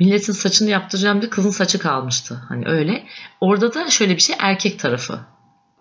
Milletin 0.01 0.33
saçını 0.33 0.71
yaptıracağım 0.71 1.21
diye 1.21 1.31
kızın 1.31 1.51
saçı 1.51 1.79
kalmıştı. 1.79 2.43
Hani 2.49 2.69
öyle. 2.69 3.05
Orada 3.41 3.75
da 3.75 3.91
şöyle 3.91 4.17
bir 4.17 4.21
şey 4.21 4.37
erkek 4.39 4.79
tarafı 4.79 5.19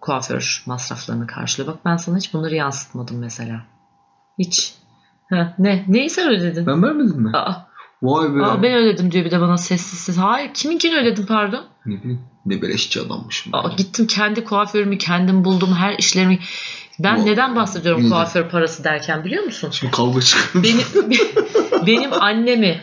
kuaför 0.01 0.63
masraflarını 0.66 1.27
karşılıyor. 1.27 1.74
Bak 1.74 1.86
ben 1.86 1.98
sana 1.98 2.18
hiç 2.18 2.34
bunları 2.34 2.56
yansıtmadım 2.56 3.18
mesela. 3.20 3.62
Hiç. 4.39 4.74
Ha, 5.30 5.56
ne? 5.60 5.86
Neyi 5.88 6.10
sen 6.10 6.30
ödedin? 6.30 6.66
Ben 6.66 6.84
vermedim 6.84 7.22
mi? 7.22 7.32
Aa, 7.38 7.68
Vay 8.01 8.36
be. 8.36 8.44
aa, 8.46 8.63
ben 8.63 8.74
ödedim 8.74 9.12
diyor 9.12 9.25
bir 9.25 9.32
de 9.32 9.42
bana 9.42 9.58
sessiz 9.58 9.89
sessiz. 9.89 10.18
Hayır 10.18 10.54
kiminkini 10.54 10.96
ödedim 10.96 11.25
pardon? 11.25 11.66
Ne 11.88 12.01
bileyim. 12.01 12.22
Ne 12.46 12.62
beleşçi 12.62 13.01
adammışım. 13.01 13.56
Aa, 13.56 13.67
gittim 13.77 14.08
kendi 14.08 14.44
kuaförümü 14.44 14.98
kendim 14.98 15.46
buldum 15.46 15.74
her 15.75 15.98
işlerimi. 15.98 16.39
Ben 17.00 17.17
Vay. 17.17 17.25
neden 17.25 17.56
bahsediyorum 17.56 18.01
Neden? 18.01 18.10
kuaför 18.12 18.50
parası 18.50 18.84
derken 18.84 19.25
biliyor 19.25 19.44
musun? 19.44 19.70
Şimdi 19.72 19.91
kavga 19.91 20.22
çıkıyor. 20.22 20.63
benim 20.63 20.86
benim 21.88 22.13
annemi, 22.13 22.82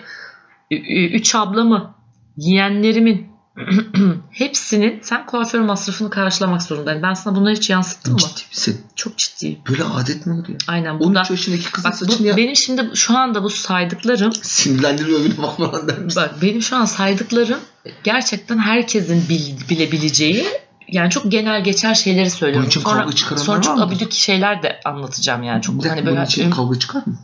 üç 1.13 1.35
ablamı, 1.35 1.95
yeğenlerimin 2.37 3.34
hepsinin 4.31 5.01
sen 5.03 5.27
kuaför 5.27 5.61
masrafını 5.61 6.11
karşılamak 6.11 6.63
zorundayım. 6.63 7.03
Ben 7.03 7.15
sana 7.15 7.37
bunları 7.37 7.55
hiç 7.55 7.71
yansıttım 7.71 8.13
mı? 8.13 8.19
Ciddi 8.19 8.43
misin? 8.51 8.81
Çok 8.97 9.19
ciddiyim. 9.19 9.59
Böyle 9.69 9.85
adet 9.85 10.27
mi 10.27 10.35
olur 10.35 10.49
ya? 10.49 10.57
Aynen 10.69 11.01
burada. 11.01 11.21
13 11.21 11.31
yaşındaki 11.31 11.73
kızın 11.73 11.91
Bak 11.91 12.01
bu, 12.01 12.05
saçını 12.13 12.27
ya. 12.27 12.37
benim 12.37 12.57
şimdi 12.57 12.91
şu 12.95 13.19
anda 13.19 13.43
bu 13.43 13.51
saydıklarım 13.51 14.33
Sinirlendiriyor 14.33 15.25
beni 15.25 15.43
bak 15.43 15.57
falan 15.57 15.89
der 15.89 15.99
misin? 15.99 16.23
bak 16.23 16.43
benim 16.43 16.63
şu 16.63 16.77
an 16.77 16.85
saydıklarım 16.85 17.61
gerçekten 18.05 18.59
herkesin 18.59 19.29
bil- 19.29 19.69
bilebileceği 19.71 20.47
yani 20.89 21.11
çok 21.11 21.33
genel 21.33 21.65
geçer 21.65 21.95
şeyleri 21.95 22.31
söylüyorum. 22.31 22.63
Bunun 22.63 22.69
için 22.71 22.81
sonra 22.81 23.01
kavga 23.01 23.13
çıkaranlar 23.17 23.45
sonra 23.45 23.63
çok 23.63 23.81
abidik 23.81 24.13
şeyler 24.13 24.63
de 24.63 24.81
anlatacağım 24.85 25.43
yani. 25.43 25.63
Çok 25.63 25.75
dakika, 25.77 25.91
hani 25.91 26.03
bunun 26.07 26.15
böyle 26.17 26.27
için 26.27 26.51
kavga 26.51 26.79
çıkar 26.79 27.03
mı? 27.07 27.19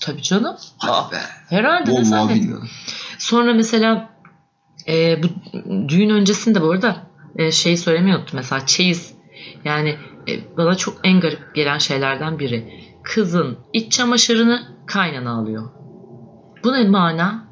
tabii 0.00 0.22
canım. 0.22 0.56
Aa, 0.80 1.04
Hadi 1.04 1.12
be. 1.14 1.20
herhalde 1.48 1.90
ne 1.90 1.94
Vallahi 1.94 2.04
zannediyorsun? 2.04 2.42
bilmiyorum. 2.42 2.68
Sonra 3.18 3.52
mesela 3.54 4.09
e, 4.88 5.22
bu 5.22 5.26
düğün 5.88 6.10
öncesinde 6.10 6.62
bu 6.62 6.70
arada 6.70 6.96
e, 7.36 7.52
şeyi 7.52 7.76
söylemeyi 7.76 8.16
unuttum. 8.16 8.36
Mesela 8.36 8.66
çeyiz. 8.66 9.14
Yani 9.64 9.96
e, 10.28 10.56
bana 10.56 10.74
çok 10.74 10.94
en 11.04 11.20
garip 11.20 11.54
gelen 11.54 11.78
şeylerden 11.78 12.38
biri. 12.38 12.72
Kızın 13.02 13.58
iç 13.72 13.92
çamaşırını 13.92 14.62
kaynana 14.86 15.30
alıyor. 15.38 15.70
Bu 16.64 16.72
ne 16.72 16.88
mana? 16.88 17.44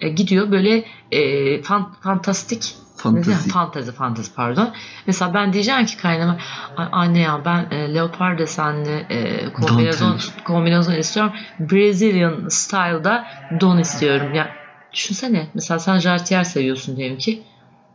E, 0.00 0.08
gidiyor 0.08 0.50
böyle 0.50 0.84
e, 1.12 1.20
fan- 1.62 1.92
fantastik 2.00 2.74
Fantezi. 2.96 3.48
Fantezi. 3.50 3.92
fantezi 3.92 4.34
pardon. 4.34 4.72
Mesela 5.06 5.34
ben 5.34 5.52
diyeceğim 5.52 5.86
ki 5.86 5.96
kaynama 5.96 6.36
"Ay, 6.76 6.86
anne 6.92 7.18
ya 7.20 7.40
ben 7.44 7.66
e, 7.70 7.94
leopar 7.94 8.38
desenli 8.38 9.06
e, 9.10 9.52
kombinezon, 9.52 10.10
Dantel. 10.10 10.44
kombinezon 10.44 10.92
istiyorum. 10.94 11.32
Brazilian 11.60 12.48
style'da 12.48 13.26
don 13.60 13.78
istiyorum. 13.78 14.34
Ya 14.34 14.50
düşünsene 14.92 15.50
mesela 15.54 15.78
sen 15.78 15.98
jartiyer 15.98 16.44
seviyorsun 16.44 16.96
diyelim 16.96 17.18
ki. 17.18 17.42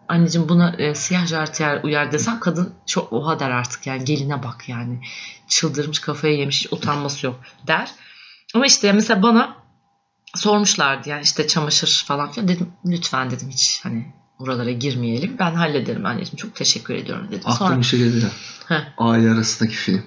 Anneciğim 0.08 0.50
buna 0.50 0.76
e, 0.78 0.96
siyah 0.96 1.28
jartiyer 1.28 1.84
uyar 1.84 2.12
desem 2.12 2.40
kadın 2.40 2.74
çok 2.86 3.14
oha 3.14 3.40
der 3.40 3.50
artık 3.50 3.88
yani 3.88 4.06
geline 4.06 4.44
bak 4.44 4.70
yani. 4.70 5.00
Çıldırmış 5.48 6.00
kafaya 6.00 6.34
yemiş 6.34 6.68
utanması 6.74 7.26
yok 7.26 7.40
der. 7.68 7.92
Ama 8.54 8.66
işte 8.66 8.92
mesela 8.94 9.24
bana 9.24 9.56
sormuşlardı 10.36 11.10
yani 11.10 11.24
işte 11.24 11.48
çamaşır 11.48 12.04
falan 12.08 12.32
filan 12.32 12.48
dedim 12.48 12.70
lütfen 12.86 13.32
dedim 13.32 13.50
hiç 13.50 13.80
hani 13.84 14.14
oralara 14.40 14.72
girmeyelim. 14.72 15.36
Ben 15.40 15.54
hallederim 15.54 16.06
anneciğim. 16.06 16.36
Çok 16.38 16.56
teşekkür 16.56 16.94
ediyorum 16.96 17.28
dedim. 17.28 17.42
Aklıma 17.46 17.70
Sonra 17.70 17.80
bir 17.80 17.86
şey 17.86 18.00
geldi 18.00 18.26
ya. 18.70 18.94
Aile 18.98 19.32
arasındaki 19.32 19.76
film. 19.76 20.04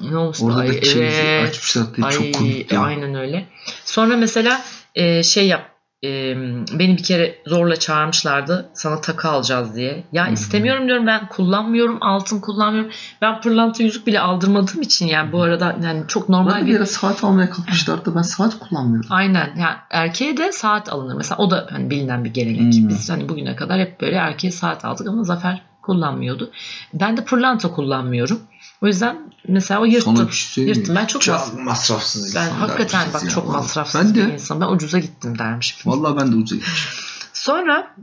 ne 0.00 0.16
olmuştu? 0.16 0.44
Orada 0.46 0.60
Ay, 0.60 0.68
da 0.68 0.72
çeyizi 0.82 1.16
evet. 1.20 1.48
açmışlar 1.48 1.96
diye 1.96 2.06
Ay, 2.06 2.12
çok 2.12 2.34
komik 2.34 2.72
ya. 2.72 2.80
aynen 2.80 3.14
öyle. 3.14 3.48
Sonra 3.84 4.16
mesela 4.16 4.64
e, 4.94 5.22
şey 5.22 5.46
yap 5.46 5.69
e, 6.04 6.36
beni 6.78 6.98
bir 6.98 7.02
kere 7.02 7.34
zorla 7.46 7.76
çağırmışlardı 7.76 8.70
sana 8.74 9.00
takı 9.00 9.28
alacağız 9.28 9.76
diye. 9.76 10.04
Ya 10.12 10.24
Hı 10.24 10.28
hı. 10.28 10.34
istemiyorum 10.34 10.86
diyorum 10.86 11.06
ben 11.06 11.28
kullanmıyorum 11.28 11.98
altın 12.00 12.40
kullanmıyorum. 12.40 12.90
Ben 13.22 13.40
pırlanta 13.40 13.82
yüzük 13.82 14.06
bile 14.06 14.20
aldırmadığım 14.20 14.82
için 14.82 15.06
yani 15.06 15.32
bu 15.32 15.42
arada 15.42 15.76
yani 15.82 16.04
çok 16.08 16.28
normal 16.28 16.50
Bana 16.50 16.60
bir 16.60 16.66
bir 16.66 16.72
yere 16.72 16.86
saat 16.86 17.24
almaya 17.24 17.50
kalkmışlardı. 17.50 18.14
Ben 18.14 18.22
saat 18.22 18.58
kullanmıyorum. 18.58 19.10
Aynen. 19.12 19.50
Yani 19.56 19.76
erkeğe 19.90 20.36
de 20.36 20.52
saat 20.52 20.92
alınır. 20.92 21.14
Mesela 21.14 21.38
o 21.38 21.50
da 21.50 21.66
hani 21.70 21.90
bilinen 21.90 22.24
bir 22.24 22.30
gelenek. 22.30 22.74
Hmm. 22.74 22.88
Biz 22.88 23.10
hani 23.10 23.28
bugüne 23.28 23.56
kadar 23.56 23.80
hep 23.80 24.00
böyle 24.00 24.16
erkeğe 24.16 24.50
saat 24.50 24.84
aldık 24.84 25.08
ama 25.08 25.24
Zafer 25.24 25.69
kullanmıyordu. 25.82 26.50
Ben 26.94 27.16
de 27.16 27.24
pırlanta 27.24 27.70
kullanmıyorum. 27.70 28.40
O 28.82 28.86
yüzden 28.86 29.32
mesela 29.48 29.80
o 29.80 29.84
yırttım. 29.84 30.26
Bir 30.28 30.32
şey 30.32 30.64
mi? 30.64 30.70
Yırttım. 30.70 30.96
Ben 30.96 31.06
çok, 31.06 31.22
Çok 31.22 31.60
masrafsız 31.64 32.34
ben 32.36 32.40
insanlar 32.42 32.68
hakikaten 32.68 33.08
bak 33.14 33.22
ya, 33.24 33.28
çok 33.30 33.48
vallahi. 33.48 33.56
masrafsız 33.56 34.00
Ben 34.04 34.14
bir 34.14 34.26
de. 34.28 34.34
insan. 34.34 34.60
Ben 34.60 34.66
ucuza 34.66 34.98
gittim 34.98 35.38
dermişim. 35.38 35.92
Vallahi 35.92 36.16
ben 36.16 36.32
de 36.32 36.36
ucuza 36.36 36.56
gitmişim. 36.56 36.90
Sonra 37.32 37.94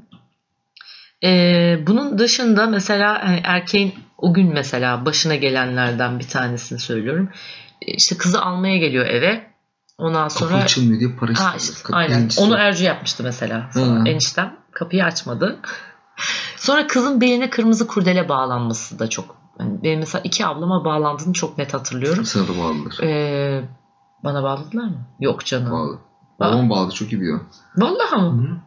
e, 1.24 1.30
bunun 1.88 2.18
dışında 2.20 2.66
mesela 2.68 3.20
hani 3.24 3.42
erkeğin 3.44 3.96
o 4.18 4.34
gün 4.34 4.54
mesela 4.54 5.06
başına 5.06 5.36
gelenlerden 5.36 6.20
bir 6.20 6.28
tanesini 6.28 6.80
söylüyorum. 6.80 7.30
E, 7.82 7.94
İşte 7.94 8.18
kızı 8.18 8.42
almaya 8.42 8.78
geliyor 8.78 9.06
eve. 9.06 9.48
Ondan 9.98 10.28
Kapı 10.30 10.40
sonra 10.40 10.56
açılmıyor 10.56 11.00
diye 11.00 11.10
para 11.20 11.32
Ha 11.40 11.56
istiyor. 11.56 11.78
işte, 11.78 11.90
aynen. 11.96 12.30
Onu 12.38 12.58
Ercü 12.58 12.84
yapmıştı 12.84 13.24
mesela. 13.24 13.70
Hı. 13.74 14.04
eniştem 14.06 14.58
kapıyı 14.72 15.04
açmadı. 15.06 15.60
Sonra 16.68 16.88
kızın 16.88 17.22
beline 17.22 17.50
kırmızı 17.50 17.88
kurdele 17.88 18.30
bağlanması 18.30 19.00
da 19.00 19.10
çok. 19.10 19.36
Yani 19.60 19.84
benim 19.84 20.00
mesela 20.00 20.22
iki 20.24 20.46
ablama 20.46 20.86
bağlandığını 20.86 21.34
çok 21.34 21.58
net 21.58 21.74
hatırlıyorum. 21.74 22.26
Sana 22.26 22.48
da 22.48 22.58
bağlıdır. 22.58 23.00
Ee, 23.04 23.70
bana 24.24 24.44
bağladılar 24.44 24.84
mı? 24.84 25.08
Yok 25.20 25.46
canım. 25.46 25.72
Bağlı. 25.72 26.00
Babam 26.40 26.70
bağlı 26.70 26.92
çok 26.92 27.12
iyi 27.12 27.22
biliyor. 27.22 27.40
Vallahi 27.78 28.16
mı? 28.16 28.64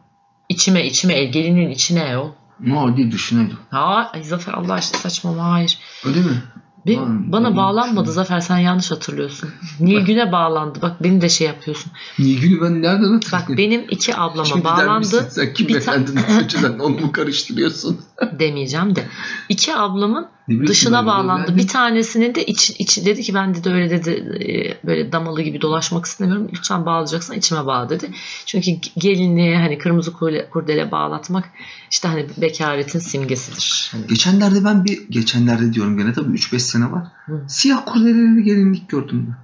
İçime 0.49 0.85
içime 0.85 1.13
el 1.13 1.31
gelinin 1.31 1.69
içine 1.69 2.17
o. 2.17 2.35
Ne 2.59 2.79
o 2.79 2.97
diye 2.97 3.11
düşünelim. 3.11 3.57
Ha 3.69 4.09
ay 4.13 4.23
Zafer 4.23 4.53
Allah 4.53 4.73
aşkına 4.73 5.01
saçmalama 5.01 5.51
hayır. 5.51 5.79
Öyle 6.05 6.19
mi? 6.19 6.43
Be- 6.87 6.97
Var, 6.97 7.31
bana 7.31 7.55
bağlanmadı. 7.55 8.11
Zafer 8.11 8.39
sen 8.39 8.57
yanlış 8.57 8.91
hatırlıyorsun. 8.91 9.49
Nilgün'e 9.79 10.31
bağlandı. 10.31 10.79
Bak 10.81 11.03
beni 11.03 11.21
de 11.21 11.29
şey 11.29 11.47
yapıyorsun. 11.47 11.91
Nilgün'ü 12.19 12.61
ben 12.61 12.81
nereden 12.81 13.13
Bak 13.15 13.23
hatırlıyorum? 13.23 13.57
benim 13.57 13.85
iki 13.89 14.15
ablama 14.17 14.45
Şimdi 14.45 14.63
bağlandı. 14.63 14.97
misin, 14.99 15.25
Sen 15.29 15.53
kim 15.53 15.67
Bir 15.67 15.73
ta- 15.73 15.79
efendinin 15.79 16.21
saçından 16.21 16.79
onu 16.79 16.99
mu 16.99 17.11
karıştırıyorsun? 17.11 18.01
demeyeceğim 18.39 18.95
de 18.95 19.03
iki 19.49 19.75
ablamın 19.75 20.27
Ne 20.59 20.67
dışına 20.67 21.05
bağlandı. 21.05 21.57
Bir 21.57 21.67
tanesinin 21.67 22.35
de 22.35 22.45
iç, 22.45 22.69
iç 22.79 23.05
dedi 23.05 23.21
ki 23.21 23.33
ben 23.33 23.55
dedi 23.55 23.69
öyle 23.69 23.89
dedi 23.89 24.09
e, 24.11 24.87
böyle 24.87 25.11
damalı 25.11 25.41
gibi 25.41 25.61
dolaşmak 25.61 26.05
istemiyorum. 26.05 26.49
Lütfen 26.53 26.85
bağlayacaksan 26.85 27.37
içime 27.37 27.65
bağla 27.65 27.89
dedi. 27.89 28.11
Çünkü 28.45 28.71
gelinliğe 28.97 29.57
hani 29.57 29.77
kırmızı 29.77 30.13
kurdele 30.49 30.91
bağlatmak 30.91 31.49
işte 31.91 32.07
hani 32.07 32.25
bekaretin 32.37 32.99
simgesidir. 32.99 33.89
Hani 33.91 34.07
Geçenlerde 34.07 34.63
ben 34.63 34.85
bir 34.85 35.09
geçenlerde 35.09 35.73
diyorum 35.73 35.97
gene 35.97 36.13
tabii 36.13 36.37
3-5 36.37 36.59
sene 36.59 36.91
var. 36.91 37.03
Hı. 37.25 37.45
Siyah 37.47 37.85
kurdeleli 37.85 38.43
gelinlik 38.43 38.89
gördüm 38.89 39.27
ben. 39.27 39.35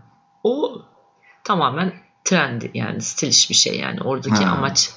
o 0.44 0.82
tamamen 1.44 1.94
trendi 2.26 2.72
yani 2.74 3.02
stiliş 3.02 3.50
bir 3.50 3.56
şey 3.56 3.80
yani 3.80 4.02
oradaki 4.02 4.46
Ha. 4.46 4.52
amaç 4.56 4.90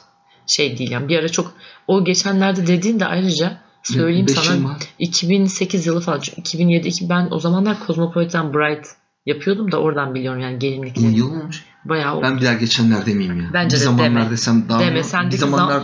şey 0.46 0.78
değil 0.78 0.90
yani 0.90 1.08
bir 1.08 1.18
ara 1.18 1.28
çok 1.28 1.52
o 1.86 2.04
geçenlerde 2.04 2.66
dediğin 2.66 3.00
de 3.00 3.06
ayrıca 3.06 3.60
söyleyeyim 3.82 4.26
Beş 4.26 4.34
sana 4.38 4.68
var. 4.68 4.76
2008 4.98 5.86
yılı 5.86 6.00
falan 6.00 6.20
2007 6.36 6.88
iki- 6.88 7.08
ben 7.08 7.28
o 7.30 7.38
zamanlar 7.38 7.76
Cosmopolitan 7.86 8.54
Bright 8.54 8.86
yapıyordum 9.26 9.72
da 9.72 9.78
oradan 9.80 10.14
biliyorum 10.14 10.40
yani 10.40 10.54
10 10.54 10.58
gelinlikleri. 10.58 11.18
yıl 11.18 11.30
olmuş. 11.30 11.64
Bayağı 11.84 12.16
o 12.16 12.22
Ben 12.22 12.36
bir 12.36 12.44
daha 12.44 12.54
geçenler 12.54 13.06
demeyeyim 13.06 13.40
ya. 13.40 13.50
Bence 13.52 13.76
bir 13.76 13.80
de 13.80 13.84
zamanlar 13.84 14.22
deme. 14.22 14.30
desem 14.30 14.68
daha 14.68 14.80
Deme, 14.80 14.96
bir 14.98 15.02
sendeki 15.02 15.36
zamanlar 15.38 15.82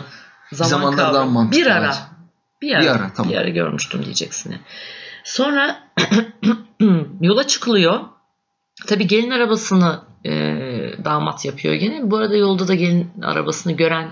zaman 0.53 0.69
zamanlar 0.71 0.99
daha 0.99 1.13
kavramı. 1.13 1.31
mantıklı 1.31 1.61
Bir 1.61 1.67
ara. 1.71 1.95
Bir 2.63 2.75
ara, 2.75 2.83
Bir 2.83 2.87
ara, 2.89 3.13
tamam. 3.17 3.33
bir 3.33 3.37
ara 3.39 3.49
görmüştüm 3.49 4.05
diyeceksin. 4.05 4.55
Sonra 5.25 5.77
yola 7.21 7.47
çıkılıyor. 7.47 8.01
Tabii 8.87 9.07
gelin 9.07 9.31
arabasını 9.31 10.01
e, 10.25 10.31
damat 11.05 11.45
yapıyor 11.45 11.75
gene. 11.75 12.11
Bu 12.11 12.17
arada 12.17 12.37
yolda 12.37 12.69
da 12.69 12.75
gelin 12.75 13.11
arabasını 13.23 13.73
gören 13.73 14.09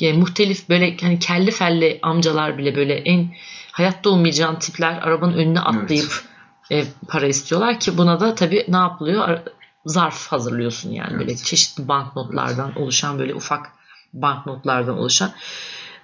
e, 0.00 0.12
muhtelif 0.12 0.68
böyle 0.68 0.96
hani 0.96 1.18
kelli 1.18 1.50
felli 1.50 1.98
amcalar 2.02 2.58
bile 2.58 2.76
böyle 2.76 2.94
en 2.94 3.34
hayatta 3.72 4.10
olmayacağın 4.10 4.56
tipler 4.58 4.92
arabanın 5.02 5.34
önüne 5.34 5.60
atlayıp 5.60 6.24
e, 6.70 6.84
para 7.08 7.26
istiyorlar 7.26 7.80
ki 7.80 7.98
buna 7.98 8.20
da 8.20 8.34
tabii 8.34 8.64
ne 8.68 8.76
yapılıyor? 8.76 9.28
Ar- 9.28 9.42
Zarf 9.86 10.26
hazırlıyorsun 10.26 10.90
yani 10.90 11.08
Evet. 11.10 11.20
böyle 11.20 11.36
çeşitli 11.36 11.88
banknotlardan 11.88 12.78
oluşan 12.78 13.18
böyle 13.18 13.34
ufak 13.34 13.72
banknotlardan 14.12 14.98
oluşan. 14.98 15.30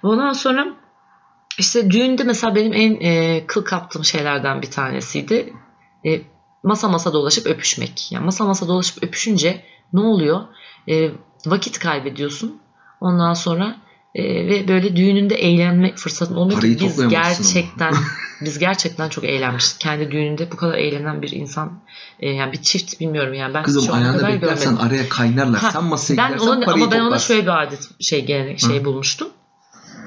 Ondan 0.03 0.33
sonra 0.33 0.67
işte 1.59 1.91
düğünde 1.91 2.23
mesela 2.23 2.55
benim 2.55 2.73
en 2.73 2.95
e, 3.01 3.43
kıl 3.47 3.65
kaptığım 3.65 4.05
şeylerden 4.05 4.61
bir 4.61 4.71
tanesiydi. 4.71 5.53
E, 6.05 6.21
masa 6.63 6.87
masa 6.87 7.13
dolaşıp 7.13 7.45
öpüşmek. 7.47 8.11
Yani 8.11 8.25
masa 8.25 8.45
masa 8.45 8.67
dolaşıp 8.67 9.03
öpüşünce 9.03 9.65
ne 9.93 9.99
oluyor? 10.01 10.41
E, 10.89 11.11
vakit 11.45 11.79
kaybediyorsun. 11.79 12.60
Ondan 13.01 13.33
sonra 13.33 13.75
e, 14.15 14.23
ve 14.23 14.67
böyle 14.67 14.95
düğününde 14.95 15.35
eğlenme 15.35 15.95
fırsatın 15.95 16.35
olmuyor 16.35 16.59
Parayı 16.59 16.77
ki 16.77 16.85
biz 16.85 17.07
gerçekten 17.07 17.93
biz 18.41 18.59
gerçekten 18.59 19.09
çok 19.09 19.23
eğlenmiştik. 19.23 19.79
Kendi 19.81 20.11
düğününde 20.11 20.51
bu 20.51 20.55
kadar 20.57 20.73
eğlenen 20.73 21.21
bir 21.21 21.31
insan 21.31 21.79
e, 22.19 22.29
yani 22.29 22.51
bir 22.51 22.61
çift 22.61 22.99
bilmiyorum 22.99 23.33
yani 23.33 23.53
ben 23.53 23.63
Kızım 23.63 23.93
ayağında 23.93 24.27
beklersen 24.27 24.71
görmedim. 24.75 24.87
araya 24.87 25.09
kaynarlar. 25.09 25.59
Ha, 25.61 25.71
Sen 25.71 25.83
masaya 25.83 26.17
Ben 26.17 26.27
gidersen 26.27 26.47
ona, 26.47 26.65
parayı 26.65 26.83
ama 26.83 26.91
ben 26.91 26.99
ona 26.99 27.19
şöyle 27.19 27.41
bir 27.41 27.61
adet 27.63 27.89
şey 27.99 28.25
gelenek 28.25 28.59
şey 28.59 28.85
bulmuştum. 28.85 29.27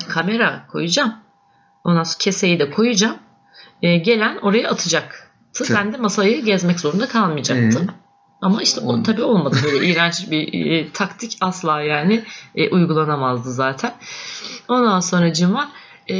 Kamera 0.08 0.66
koyacağım. 0.72 1.14
Ondan 1.84 2.02
sonra 2.02 2.18
keseyi 2.18 2.58
de 2.58 2.70
koyacağım. 2.70 3.16
E, 3.82 3.96
gelen 3.96 4.36
oraya 4.42 4.70
atacak. 4.70 5.30
Sen 5.52 5.92
de 5.92 5.96
masayı 5.96 6.44
gezmek 6.44 6.80
zorunda 6.80 7.08
kalmayacaktı. 7.08 7.78
Ee? 7.90 8.03
Ama 8.41 8.62
işte 8.62 8.81
o 8.81 8.85
Olmadı. 8.85 9.03
tabii 9.12 9.23
olmadı. 9.23 9.57
Böyle 9.64 9.87
iğrenç 9.87 10.31
bir 10.31 10.71
e, 10.71 10.91
taktik 10.93 11.37
asla 11.41 11.83
yani 11.83 12.25
e, 12.55 12.71
uygulanamazdı 12.71 13.53
zaten. 13.53 13.95
Ondan 14.68 15.01
sonra 15.01 15.29
var. 15.55 15.68
E, 16.11 16.14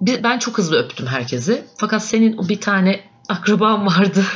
bir- 0.00 0.22
ben 0.22 0.38
çok 0.38 0.58
hızlı 0.58 0.76
öptüm 0.78 1.06
herkesi. 1.06 1.64
Fakat 1.80 2.04
senin 2.04 2.36
o 2.36 2.48
bir 2.48 2.60
tane 2.60 3.00
akraban 3.28 3.86
vardı. 3.86 4.24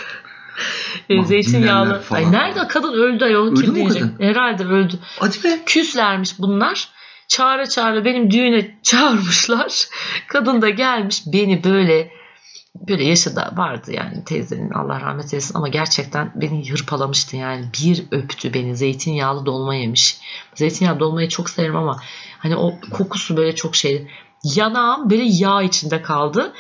E, 1.09 1.25
Zeytinyağlı. 1.25 2.01
falan. 2.01 2.21
Ay 2.25 2.33
nerede 2.33 2.69
kadın 2.69 2.93
öldü 2.93 3.25
ayol 3.25 3.47
Öldü 3.53 3.65
kim 3.65 3.75
diyecek? 3.75 4.03
kadın? 4.03 4.17
Herhalde 4.21 4.65
öldü. 4.65 4.95
Hadi 5.21 5.45
be. 5.45 5.59
Küslermiş 5.67 6.39
bunlar. 6.39 6.89
Çağıra 7.29 7.67
çağıra 7.67 8.05
benim 8.05 8.31
düğüne 8.31 8.79
çağırmışlar. 8.83 9.85
Kadın 10.29 10.63
da 10.63 10.69
gelmiş 10.71 11.23
beni 11.27 11.65
böyle 11.65 12.11
böyle 12.75 13.05
yaşı 13.05 13.37
da 13.37 13.53
vardı 13.57 13.93
yani 13.93 14.25
teyzenin 14.25 14.71
Allah 14.71 15.01
rahmet 15.01 15.35
eylesin 15.35 15.55
ama 15.55 15.69
gerçekten 15.69 16.33
beni 16.35 16.71
hırpalamıştı 16.73 17.37
yani 17.37 17.65
bir 17.83 18.05
öptü 18.11 18.55
beni 18.55 18.77
zeytinyağlı 18.77 19.47
dolma 19.47 19.75
yemiş. 19.75 20.19
Zeytinyağlı 20.55 21.01
dolmayı 21.01 21.29
çok 21.29 21.51
severim 21.51 21.77
ama 21.77 21.97
hani 22.39 22.57
o 22.57 22.75
kokusu 22.93 23.37
böyle 23.37 23.55
çok 23.55 23.77
şey. 23.77 24.07
Yanağım 24.45 25.11
böyle 25.11 25.25
yağ 25.27 25.63
içinde 25.63 26.03
kaldı. 26.03 26.53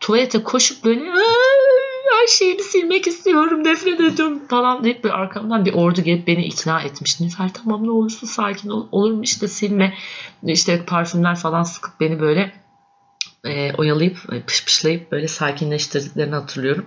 Tuvalete 0.00 0.42
koşup 0.42 0.84
böyle 0.84 1.00
"Aa, 1.12 1.16
her 2.20 2.26
şeyimi 2.26 2.62
silmek 2.62 3.06
istiyorum 3.06 3.64
nefret 3.64 4.00
ediyorum 4.00 4.46
falan 4.48 4.84
deyip 4.84 5.04
böyle 5.04 5.14
arkamdan 5.14 5.64
bir 5.64 5.74
ordu 5.74 6.00
gelip 6.02 6.26
beni 6.26 6.44
ikna 6.44 6.80
etmiş. 6.80 7.20
Nilüfer 7.20 7.50
tamam 7.54 7.86
ne 7.86 7.90
olursun 7.90 8.26
sakin 8.26 8.68
ol. 8.68 8.86
Olur 8.92 9.12
mu 9.12 9.22
işte 9.22 9.48
silme. 9.48 9.94
İşte 10.46 10.84
parfümler 10.84 11.36
falan 11.36 11.62
sıkıp 11.62 12.00
beni 12.00 12.20
böyle 12.20 12.52
e, 13.44 13.72
oyalayıp 13.72 14.18
e, 14.32 14.42
pışpışlayıp 14.42 15.12
böyle 15.12 15.28
sakinleştirdiklerini 15.28 16.34
hatırlıyorum. 16.34 16.86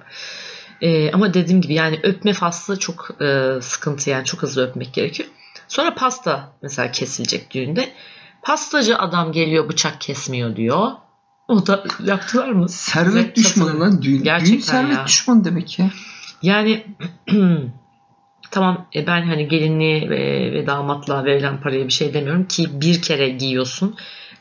E, 0.81 1.11
ama 1.11 1.33
dediğim 1.33 1.61
gibi 1.61 1.73
yani 1.73 1.99
öpme 2.03 2.33
faslı 2.33 2.79
çok 2.79 3.21
e, 3.21 3.61
sıkıntı 3.61 4.09
yani 4.09 4.25
çok 4.25 4.41
hızlı 4.41 4.67
öpmek 4.67 4.93
gerekiyor. 4.93 5.29
Sonra 5.67 5.95
pasta 5.95 6.53
mesela 6.61 6.91
kesilecek 6.91 7.51
düğünde. 7.53 7.89
Pastacı 8.41 8.97
adam 8.97 9.31
geliyor 9.31 9.69
bıçak 9.69 10.01
kesmiyor 10.01 10.55
diyor. 10.55 10.91
O 11.47 11.67
da 11.67 11.83
yaptılar 12.03 12.49
mı? 12.49 12.69
Servet 12.69 13.13
Size 13.13 13.35
düşmanı 13.35 13.67
katılıyorum. 13.67 13.93
lan. 13.95 14.01
Düğün, 14.01 14.17
düğün 14.17 14.23
Gerçekten 14.23 14.59
servet 14.59 14.97
ya. 14.97 15.07
düşmanı 15.07 15.43
demek 15.45 15.79
ya. 15.79 15.89
Yani 16.41 16.85
tamam 18.51 18.87
e, 18.95 19.07
ben 19.07 19.21
hani 19.21 19.47
gelinliğe 19.47 20.09
ve, 20.09 20.51
ve 20.53 20.67
damatlığa 20.67 21.25
verilen 21.25 21.61
paraya 21.61 21.85
bir 21.87 21.93
şey 21.93 22.13
demiyorum 22.13 22.47
ki 22.47 22.81
bir 22.81 23.01
kere 23.01 23.29
giyiyorsun. 23.29 23.95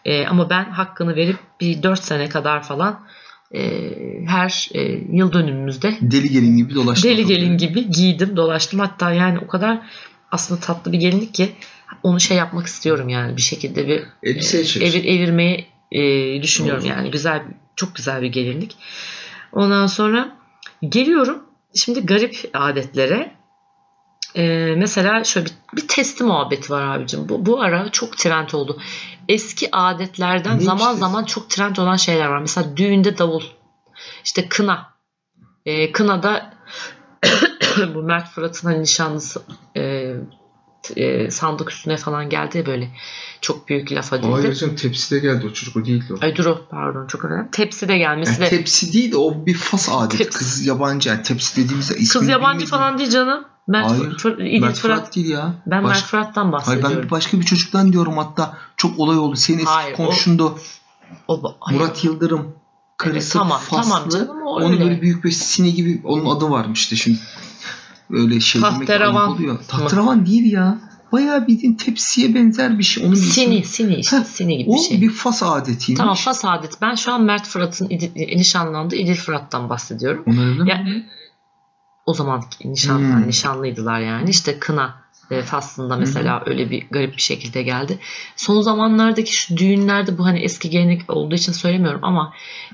E, 0.05 0.27
ama 0.27 0.51
ben 0.51 0.65
hakkını 0.65 1.17
verip 1.17 1.39
bir 1.61 1.83
4 1.83 2.05
sene 2.05 2.29
kadar 2.29 2.63
falan 2.63 3.01
e, 3.55 3.91
her 4.27 4.69
e, 4.75 4.83
yıl 5.13 5.33
dönümümüzde 5.33 5.99
Deli 6.01 6.31
gelin 6.31 6.57
gibi 6.57 6.75
dolaştı. 6.75 7.09
deli 7.09 7.27
gelin 7.27 7.59
gibi 7.59 7.91
giydim 7.91 8.37
dolaştım. 8.37 8.81
Hatta 8.81 9.13
yani 9.13 9.39
o 9.39 9.47
kadar 9.47 9.79
aslında 10.33 10.61
tatlı 10.61 10.93
bir 10.93 10.99
gelinlik 10.99 11.35
ki 11.35 11.53
onu 12.03 12.21
şey 12.21 12.37
yapmak 12.37 12.67
istiyorum 12.67 13.09
yani 13.09 13.37
bir 13.37 13.43
şekilde 13.43 13.89
bir 13.89 14.03
Elbiseye 14.23 14.85
e, 14.85 14.89
evir, 14.89 15.05
evirmeyi 15.05 15.67
e, 15.93 16.43
düşünüyorum 16.43 16.83
Olur. 16.83 16.91
yani 16.91 17.11
güzel 17.11 17.43
çok 17.77 17.95
güzel 17.95 18.23
bir 18.23 18.27
gelinlik. 18.27 18.77
Ondan 19.53 19.87
sonra 19.87 20.37
geliyorum 20.89 21.43
şimdi 21.75 22.07
garip 22.07 22.51
adetlere. 22.55 23.35
E, 24.37 24.75
mesela 24.77 25.25
şöyle 25.25 25.47
bir, 25.47 25.53
bir 25.77 25.89
testi 25.89 26.25
muhabbeti 26.25 26.73
var 26.73 26.97
abicim. 26.97 27.29
Bu, 27.29 27.47
bu 27.47 27.61
ara 27.61 27.89
çok 27.93 28.19
trend 28.19 28.51
oldu. 28.51 28.81
Eski 29.29 29.69
adetlerden 29.77 30.51
Neymiş 30.51 30.65
zaman 30.65 30.95
zaman 30.95 31.25
çok 31.25 31.51
trend 31.51 31.77
olan 31.77 31.97
şeyler 31.97 32.27
var. 32.27 32.39
Mesela 32.39 32.77
düğünde 32.77 33.19
davul. 33.19 33.43
İşte 34.25 34.49
kına. 34.49 34.95
E, 35.67 35.93
kınada 35.93 36.55
bu 37.95 38.03
Mert 38.03 38.29
Fırat'ın 38.29 38.69
hani 38.69 38.83
nişanlısı 38.83 39.43
e, 39.77 40.15
e, 40.97 41.31
sandık 41.31 41.71
üstüne 41.71 41.97
falan 41.97 42.29
geldi 42.29 42.59
ya 42.59 42.67
böyle 42.67 42.91
çok 43.41 43.69
büyük 43.69 43.93
laf 43.93 44.13
edildi. 44.13 44.33
Hayır 44.33 44.55
canım 44.55 44.77
tepside 44.77 45.19
geldi 45.19 45.47
o 45.47 45.53
çocuk 45.53 45.77
o 45.77 45.85
değildi 45.85 46.15
o. 46.15 46.25
Ay 46.25 46.37
dur 46.37 46.47
o 46.47 46.67
pardon 46.71 47.07
çok 47.07 47.25
önemli. 47.25 47.51
Tepside 47.51 47.99
gelmesi 47.99 48.33
Yani 48.33 48.51
de 48.51 48.57
tepsi 48.57 48.93
değil 48.93 49.13
de 49.13 49.17
o 49.17 49.47
bir 49.47 49.55
fas 49.55 49.89
adet. 49.93 50.19
Tepsi. 50.19 50.39
Kız 50.39 50.67
yabancı 50.67 51.09
yani 51.09 51.23
tepsi 51.23 51.65
dediğimizde 51.65 51.95
ismini 51.95 52.21
kız 52.21 52.29
yabancı 52.29 52.67
falan 52.67 52.99
değil 52.99 53.11
canım. 53.11 53.45
Mert 53.69 53.91
Hayır. 53.91 54.19
Fır- 54.19 54.49
İdil 54.49 54.61
Mert 54.61 54.77
Fırat. 54.79 54.99
Fırat 55.01 55.17
değil 55.17 55.29
ya. 55.29 55.55
Ben 55.67 55.85
Baş- 55.85 55.91
Mert 55.97 56.05
Fırat'tan 56.07 56.43
Hayır 56.43 56.53
bahsediyorum. 56.53 56.99
ben 57.03 57.11
başka 57.11 57.41
bir 57.41 57.45
çocuktan 57.45 57.93
diyorum 57.93 58.19
hatta 58.19 58.57
çok 58.77 58.99
olay 58.99 59.19
oldu. 59.19 59.37
Senin 59.37 59.59
eski 59.59 59.71
Hayır, 59.71 59.95
o- 59.95 59.97
komşun 59.97 60.39
da 60.39 60.45
o. 60.45 60.59
O, 61.29 61.57
Murat 61.71 62.05
Yıldırım. 62.05 62.55
Karısı 62.97 63.17
Evet, 63.17 63.33
tamam, 63.33 63.59
Faslı. 63.61 63.91
tamam 63.91 64.09
canım, 64.09 64.43
o 64.47 64.51
Onun 64.51 64.73
öyle. 64.73 64.85
böyle 64.85 65.03
büyük 65.03 65.25
bir 65.25 65.31
sine 65.31 65.71
gibi 65.71 66.01
onun 66.05 66.37
adı 66.37 66.51
varmış 66.51 66.81
işte 66.81 66.97
şimdi. 66.97 67.19
Öyle 68.11 68.41
şey 68.41 68.63
demek 68.63 68.73
ayıp 68.77 68.87
Tahterevan 68.87 69.29
oluyor. 69.31 69.59
Tahterevan 69.69 70.27
değil 70.27 70.53
ya. 70.53 70.79
Bayağı 71.13 71.47
bildiğin 71.47 71.75
tepsiye 71.75 72.35
benzer 72.35 72.79
bir 72.79 72.85
şey. 72.85 73.07
Onun 73.07 73.15
Sini, 73.15 73.55
ismi- 73.55 73.65
sini 73.67 73.95
işte 73.95 74.17
Heh, 74.17 74.25
sini 74.25 74.59
gibi 74.59 74.71
O 74.71 74.75
bir 74.75 74.79
şey. 74.81 75.01
bir 75.01 75.11
fas 75.11 75.43
adetiymiş. 75.43 75.99
Tamam 75.99 76.15
fas 76.15 76.45
adet. 76.45 76.73
Ben 76.83 76.95
şu 76.95 77.13
an 77.13 77.23
Mert 77.23 77.47
Fırat'ın 77.47 77.89
nişanlandığı 78.17 78.97
İdil 78.97 79.15
Fırat'tan 79.17 79.69
bahsediyorum. 79.69 80.25
Onlar 80.27 80.47
öyle 80.49 80.63
mi? 80.83 81.09
O 82.07 82.15
zaman 82.15 82.45
nişan, 82.65 82.99
Hmm. 82.99 83.29
nişanlıydılar 83.29 84.01
yani. 84.01 84.31
İşte 84.31 84.59
kına 84.59 85.05
e, 85.31 85.43
faslında 85.43 85.97
mesela 85.97 86.43
öyle 86.47 86.71
bir 86.71 86.87
garip 86.91 87.17
bir 87.17 87.23
şekilde 87.23 87.63
geldi. 87.63 87.99
Son 88.37 88.61
zamanlardaki 88.61 89.37
şu 89.37 89.57
düğünlerde 89.57 90.19
bu 90.19 90.27
hani 90.27 90.39
eski 90.41 90.71
gelenek 90.71 91.11
olduğu 91.11 91.35
için 91.35 91.53
söylemiyorum 91.53 92.01
ama 92.03 92.33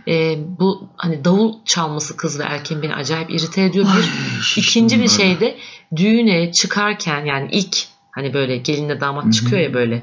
e, 0.09 0.39
bu 0.59 0.89
hani 0.97 1.25
davul 1.25 1.55
çalması 1.65 2.17
kız 2.17 2.39
ve 2.41 2.43
erkeğin 2.43 2.83
beni 2.83 2.95
acayip 2.95 3.31
irite 3.31 3.63
ediyor. 3.63 3.85
Bir 3.85 3.91
Ay, 3.91 4.05
İkinci 4.57 4.97
bir 4.97 5.03
ben. 5.03 5.07
şey 5.07 5.41
de 5.41 5.57
düğüne 5.97 6.53
çıkarken 6.53 7.25
yani 7.25 7.49
ilk 7.53 7.77
hani 8.11 8.35
böyle 8.35 8.57
gelinle 8.57 9.01
damat 9.01 9.25
hı. 9.25 9.31
çıkıyor 9.31 9.63
ya 9.63 9.75
böyle 9.75 10.03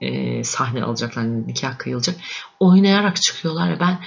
e, 0.00 0.44
sahne 0.44 0.82
alacaklar, 0.84 1.24
nikah 1.24 1.78
kıyılacak. 1.78 2.16
Oynayarak 2.60 3.22
çıkıyorlar 3.22 3.70
ya 3.70 3.80
ben 3.80 3.98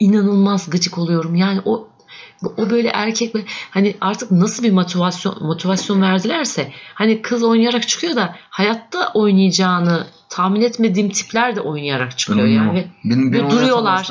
inanılmaz 0.00 0.70
gıcık 0.70 0.98
oluyorum. 0.98 1.34
Yani 1.34 1.60
o 1.64 1.88
o 2.42 2.70
böyle 2.70 2.88
erkek 2.88 3.34
böyle 3.34 3.46
hani 3.70 3.94
artık 4.00 4.30
nasıl 4.30 4.62
bir 4.62 4.72
motivasyon 4.72 5.42
motivasyon 5.42 6.02
verdilerse 6.02 6.72
hani 6.94 7.22
kız 7.22 7.42
oynayarak 7.42 7.88
çıkıyor 7.88 8.16
da 8.16 8.36
hayatta 8.50 9.10
oynayacağını 9.14 10.06
tahmin 10.28 10.60
etmediğim 10.60 11.10
tipler 11.10 11.56
de 11.56 11.60
oynayarak 11.60 12.18
çıkıyor 12.18 12.46
yani. 12.46 12.86
Benim, 13.04 13.32
benim 13.32 13.50
duruyorlar. 13.50 14.08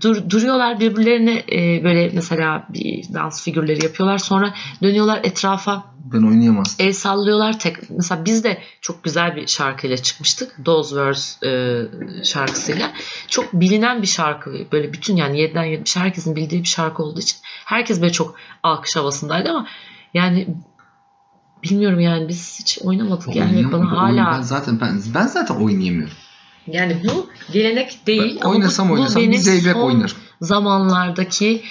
Dur, 0.00 0.30
duruyorlar 0.30 0.80
birbirlerine 0.80 1.42
e, 1.52 1.84
böyle 1.84 2.10
mesela 2.14 2.66
bir 2.68 3.14
dans 3.14 3.44
figürleri 3.44 3.84
yapıyorlar 3.84 4.18
sonra 4.18 4.54
dönüyorlar 4.82 5.20
etrafa 5.24 5.94
ben 6.04 6.22
oynayamaz. 6.22 6.76
El 6.78 6.92
sallıyorlar. 6.92 7.58
Tek, 7.58 7.90
mesela 7.90 8.24
biz 8.24 8.44
de 8.44 8.58
çok 8.80 9.04
güzel 9.04 9.36
bir 9.36 9.46
şarkıyla 9.46 9.96
çıkmıştık. 9.96 10.64
Those 10.64 10.88
Words 10.88 11.42
e, 11.42 12.24
şarkısıyla. 12.24 12.92
Çok 13.28 13.52
bilinen 13.52 14.02
bir 14.02 14.06
şarkı. 14.06 14.66
Böyle 14.72 14.92
bütün 14.92 15.16
yani 15.16 15.38
7'den 15.38 15.64
70 15.64 15.96
herkesin 15.96 16.36
bildiği 16.36 16.62
bir 16.62 16.68
şarkı 16.68 17.02
olduğu 17.02 17.20
için 17.20 17.38
herkes 17.64 18.00
böyle 18.00 18.12
çok 18.12 18.36
alkış 18.62 18.96
havasındaydı 18.96 19.50
ama 19.50 19.66
yani 20.14 20.48
bilmiyorum 21.64 22.00
yani 22.00 22.28
biz 22.28 22.60
hiç 22.60 22.78
oynamadık 22.82 23.36
yani 23.36 23.72
bana 23.72 23.90
hala 23.90 24.32
ben 24.32 24.42
zaten 24.42 24.80
ben, 24.80 25.02
ben 25.14 25.26
zaten 25.26 25.54
oynayamıyorum. 25.54 26.14
Yani 26.66 27.02
bu 27.04 27.26
gelenek 27.52 28.06
değil 28.06 28.38
ben 28.42 28.48
oynasam 28.48 28.88
bu, 28.88 28.92
oynasam 28.92 29.22
bu 29.22 29.30
bir 29.30 29.36
zeybek 29.36 29.76
oynarım 29.76 30.16
zamanlardaki 30.40 31.62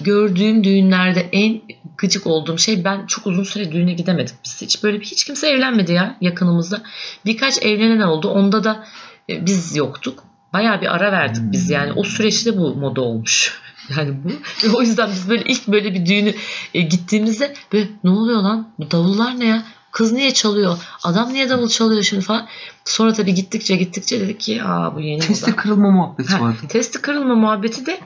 gördüğüm 0.00 0.64
düğünlerde 0.64 1.28
en 1.32 1.60
gıcık 1.98 2.26
olduğum 2.26 2.58
şey 2.58 2.84
ben 2.84 3.06
çok 3.06 3.26
uzun 3.26 3.44
süre 3.44 3.72
düğüne 3.72 3.92
gidemedik 3.92 4.34
biz 4.44 4.62
hiç. 4.62 4.82
Böyle 4.82 4.98
hiç 4.98 5.24
kimse 5.24 5.48
evlenmedi 5.48 5.92
ya 5.92 6.16
yakınımızda. 6.20 6.82
Birkaç 7.24 7.62
evlenen 7.62 8.00
oldu. 8.00 8.28
Onda 8.28 8.64
da 8.64 8.84
e, 9.30 9.46
biz 9.46 9.76
yoktuk. 9.76 10.24
Baya 10.52 10.80
bir 10.80 10.94
ara 10.94 11.12
verdik 11.12 11.42
biz 11.42 11.70
yani. 11.70 11.92
O 11.92 12.04
süreçte 12.04 12.56
bu 12.56 12.74
moda 12.74 13.00
olmuş. 13.00 13.60
Yani 13.96 14.14
bu. 14.24 14.28
Ve 14.68 14.76
o 14.76 14.80
yüzden 14.80 15.10
biz 15.10 15.28
böyle 15.30 15.44
ilk 15.44 15.68
böyle 15.68 15.94
bir 15.94 16.06
düğünü 16.06 16.34
e, 16.74 16.80
gittiğimizde 16.80 17.54
böyle 17.72 17.88
ne 18.04 18.10
oluyor 18.10 18.42
lan? 18.42 18.68
Bu 18.78 18.90
davullar 18.90 19.40
ne 19.40 19.46
ya? 19.46 19.62
Kız 19.92 20.12
niye 20.12 20.34
çalıyor? 20.34 20.78
Adam 21.04 21.32
niye 21.32 21.50
davul 21.50 21.68
çalıyor 21.68 22.02
şimdi 22.02 22.24
falan. 22.24 22.48
Sonra 22.84 23.12
tabii 23.12 23.34
gittikçe 23.34 23.76
gittikçe 23.76 24.20
dedik 24.20 24.40
ki 24.40 24.62
aa 24.62 24.94
bu 24.96 25.00
yeni 25.00 25.20
Testi 25.20 25.50
moda. 25.50 25.56
kırılma 25.62 25.90
muhabbeti 25.90 26.32
ha, 26.32 26.40
vardı. 26.40 26.58
Testi 26.68 27.00
kırılma 27.02 27.34
muhabbeti 27.34 27.86
de 27.86 28.00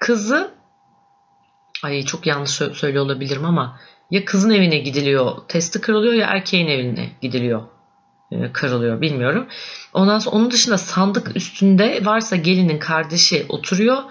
kızı 0.00 0.50
ay 1.82 2.02
çok 2.02 2.26
yanlış 2.26 2.50
söylüyor 2.50 3.04
olabilirim 3.04 3.44
ama 3.44 3.80
ya 4.10 4.24
kızın 4.24 4.50
evine 4.50 4.78
gidiliyor 4.78 5.32
testi 5.48 5.80
kırılıyor 5.80 6.14
ya 6.14 6.26
erkeğin 6.26 6.66
evine 6.66 7.10
gidiliyor 7.20 7.62
kırılıyor 8.52 9.00
bilmiyorum. 9.00 9.46
Ondan 9.92 10.18
sonra 10.18 10.36
onun 10.36 10.50
dışında 10.50 10.78
sandık 10.78 11.36
üstünde 11.36 12.04
varsa 12.04 12.36
gelinin 12.36 12.78
kardeşi 12.78 13.46
oturuyor. 13.48 14.02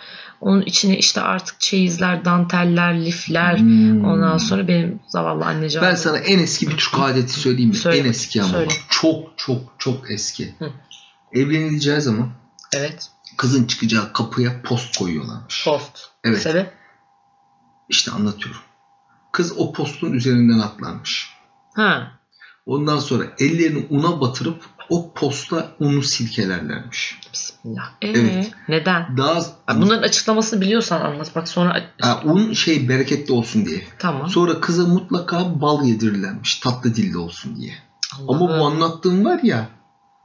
Onun 0.42 0.62
içine 0.62 0.98
işte 0.98 1.22
artık 1.22 1.60
çeyizler, 1.60 2.26
danteller, 2.26 3.06
lifler. 3.06 3.60
Hmm. 3.60 4.06
Ondan 4.06 4.38
sonra 4.38 4.68
benim 4.68 5.00
zavallı 5.08 5.46
anneciğim. 5.46 5.88
Ben 5.88 5.96
sana 5.96 6.18
en 6.18 6.40
eski 6.40 6.68
bir 6.68 6.78
Türk 6.78 7.00
adeti 7.00 7.34
söyleyeyim 7.34 7.70
mi? 7.70 7.76
Söyle, 7.76 7.98
en 7.98 8.06
eski 8.06 8.42
ama 8.42 8.52
söyle. 8.52 8.70
çok 8.90 9.34
çok 9.38 9.62
çok 9.78 10.12
eski. 10.12 10.56
Hı. 10.60 10.72
Evlenileceği 11.34 12.02
zaman 12.02 12.30
Evet. 12.76 13.10
Kızın 13.38 13.66
çıkacağı 13.66 14.14
kapıya 14.14 14.62
post 14.62 14.98
koyuyorlarmış. 14.98 15.66
Post. 15.66 16.00
Evet. 16.24 16.42
Sebep? 16.42 16.74
İşte 17.90 18.12
anlatıyorum. 18.12 18.62
Kız 19.32 19.54
o 19.58 19.74
postun 19.74 20.14
üzerinden 20.14 20.60
atlarmış. 20.60 21.30
Ha. 21.74 22.17
Ondan 22.68 23.00
sonra 23.00 23.24
ellerini 23.40 23.88
una 23.90 24.22
batırıp 24.22 24.64
o 24.90 25.14
posta 25.14 25.72
unu 25.80 26.04
silkelerlermiş. 26.04 27.20
Bismillah. 27.34 27.92
Ee, 28.02 28.08
evet. 28.08 28.52
Neden? 28.70 29.18
Daha 29.18 29.42
bunların 29.76 30.04
açıklamasını 30.04 30.62
biliyorsan 30.62 31.02
anlat. 31.02 31.36
Bak 31.36 31.48
sonra 31.48 31.84
ha, 32.02 32.22
un 32.24 32.54
şey 32.54 32.90
bereketli 32.90 33.34
olsun 33.34 33.66
diye. 33.66 33.84
Tamam. 34.00 34.30
Sonra 34.30 34.60
kıza 34.60 34.84
mutlaka 34.84 35.62
bal 35.62 35.86
yedirirlermiş. 35.86 36.56
Tatlı 36.56 36.96
dilli 36.96 37.18
olsun 37.18 37.56
diye. 37.56 37.74
Allah'ım. 38.20 38.44
Ama 38.44 38.60
bu 38.60 38.66
anlattığım 38.66 39.26
var 39.26 39.40
ya 39.44 39.70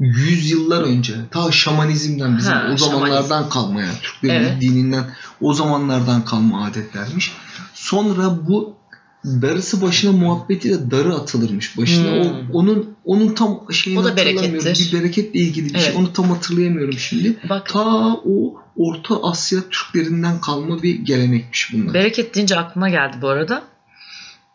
yüz 0.01 0.51
yıllar 0.51 0.83
önce 0.83 1.15
ta 1.31 1.53
şamanizmden 1.53 2.39
bizim 2.39 2.53
ha, 2.53 2.71
o 2.75 2.77
zamanlardan 2.77 3.29
şamanizm. 3.29 3.51
kalma 3.51 3.81
yani 3.81 3.99
Türklerin 4.03 4.45
evet. 4.45 4.61
dininden 4.61 5.05
o 5.41 5.55
zamanlardan 5.55 6.25
kalma 6.25 6.65
adetlermiş. 6.65 7.33
Sonra 7.75 8.47
bu 8.47 8.82
darısı 9.25 9.83
başına 9.83 10.13
muhabbetiyle 10.13 10.91
darı 10.91 11.15
atılırmış 11.15 11.79
başına. 11.79 12.25
Hmm. 12.25 12.51
O, 12.51 12.59
onun 12.59 12.97
onun 13.05 13.35
tam 13.35 13.73
şeyini 13.73 14.01
o 14.01 14.05
da 14.05 14.11
hatırlamıyorum. 14.11 14.73
Bir 14.75 14.93
bereketle 14.93 15.41
ilgili 15.41 15.65
bir 15.65 15.71
şey. 15.71 15.81
evet. 15.81 15.93
şey. 15.93 16.03
Onu 16.03 16.13
tam 16.13 16.31
hatırlayamıyorum 16.31 16.99
şimdi. 16.99 17.37
Bak. 17.49 17.69
Ta 17.69 18.15
o 18.15 18.55
Orta 18.77 19.23
Asya 19.23 19.61
Türklerinden 19.71 20.41
kalma 20.41 20.83
bir 20.83 20.99
gelenekmiş 20.99 21.73
bunlar. 21.73 21.95
Bereket 21.95 22.35
deyince 22.35 22.59
aklıma 22.59 22.89
geldi 22.89 23.17
bu 23.23 23.29
arada. 23.29 23.63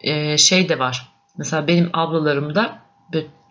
Ee, 0.02 0.38
şey 0.38 0.70
de 0.70 0.80
var. 0.80 1.08
Mesela 1.38 1.68
benim 1.68 1.90
ablalarımda 1.94 2.88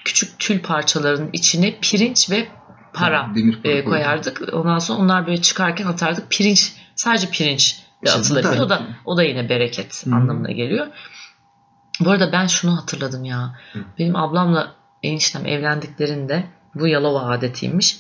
küçük 0.07 0.39
tül 0.39 0.61
parçalarının 0.61 1.31
içine 1.33 1.79
pirinç 1.81 2.31
ve 2.31 2.49
para, 2.93 3.31
demir 3.35 3.63
para 3.63 3.73
e, 3.73 3.85
koyardık. 3.85 4.43
Ondan 4.53 4.79
sonra 4.79 4.99
onlar 4.99 5.27
böyle 5.27 5.43
çıkarken 5.43 5.87
atardık. 5.87 6.31
Pirinç 6.31 6.73
sadece 6.95 7.31
pirinç 7.31 7.81
de 8.05 8.11
atılabilir. 8.11 8.61
O 8.61 8.69
da 8.69 8.83
o 9.05 9.17
da 9.17 9.23
yine 9.23 9.49
bereket 9.49 10.07
Hı. 10.07 10.15
anlamına 10.15 10.51
geliyor. 10.51 10.87
Bu 12.01 12.11
arada 12.11 12.33
ben 12.33 12.47
şunu 12.47 12.77
hatırladım 12.77 13.25
ya. 13.25 13.55
Hı. 13.73 13.79
Benim 13.99 14.17
ablamla 14.17 14.73
eniştem 15.03 15.47
evlendiklerinde 15.47 16.45
bu 16.75 16.89
Yalova 16.89 17.21
adetiymiş. 17.21 17.99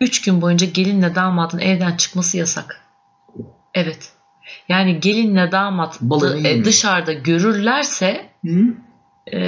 Üç 0.00 0.22
gün 0.22 0.42
boyunca 0.42 0.66
gelinle 0.66 1.14
damadın 1.14 1.58
evden 1.58 1.96
çıkması 1.96 2.36
yasak. 2.36 2.80
Evet. 3.74 4.12
Yani 4.68 5.00
gelinle 5.00 5.52
damat 5.52 6.00
e, 6.44 6.64
dışarıda 6.64 7.12
görürlerse 7.12 8.30
Hı? 8.44 8.74
e, 9.32 9.40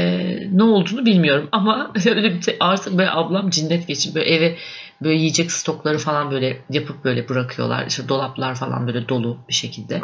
ne 0.52 0.62
olduğunu 0.62 1.06
bilmiyorum 1.06 1.48
ama 1.52 1.92
öyle 2.06 2.34
bir 2.34 2.56
artık 2.60 2.98
böyle 2.98 3.10
ablam 3.10 3.50
cinnet 3.50 3.88
geçip 3.88 4.14
böyle 4.14 4.30
eve 4.30 4.56
böyle 5.02 5.18
yiyecek 5.18 5.52
stokları 5.52 5.98
falan 5.98 6.30
böyle 6.30 6.64
yapıp 6.70 7.04
böyle 7.04 7.28
bırakıyorlar. 7.28 7.86
İşte 7.86 8.08
dolaplar 8.08 8.54
falan 8.54 8.86
böyle 8.86 9.08
dolu 9.08 9.38
bir 9.48 9.54
şekilde. 9.54 10.00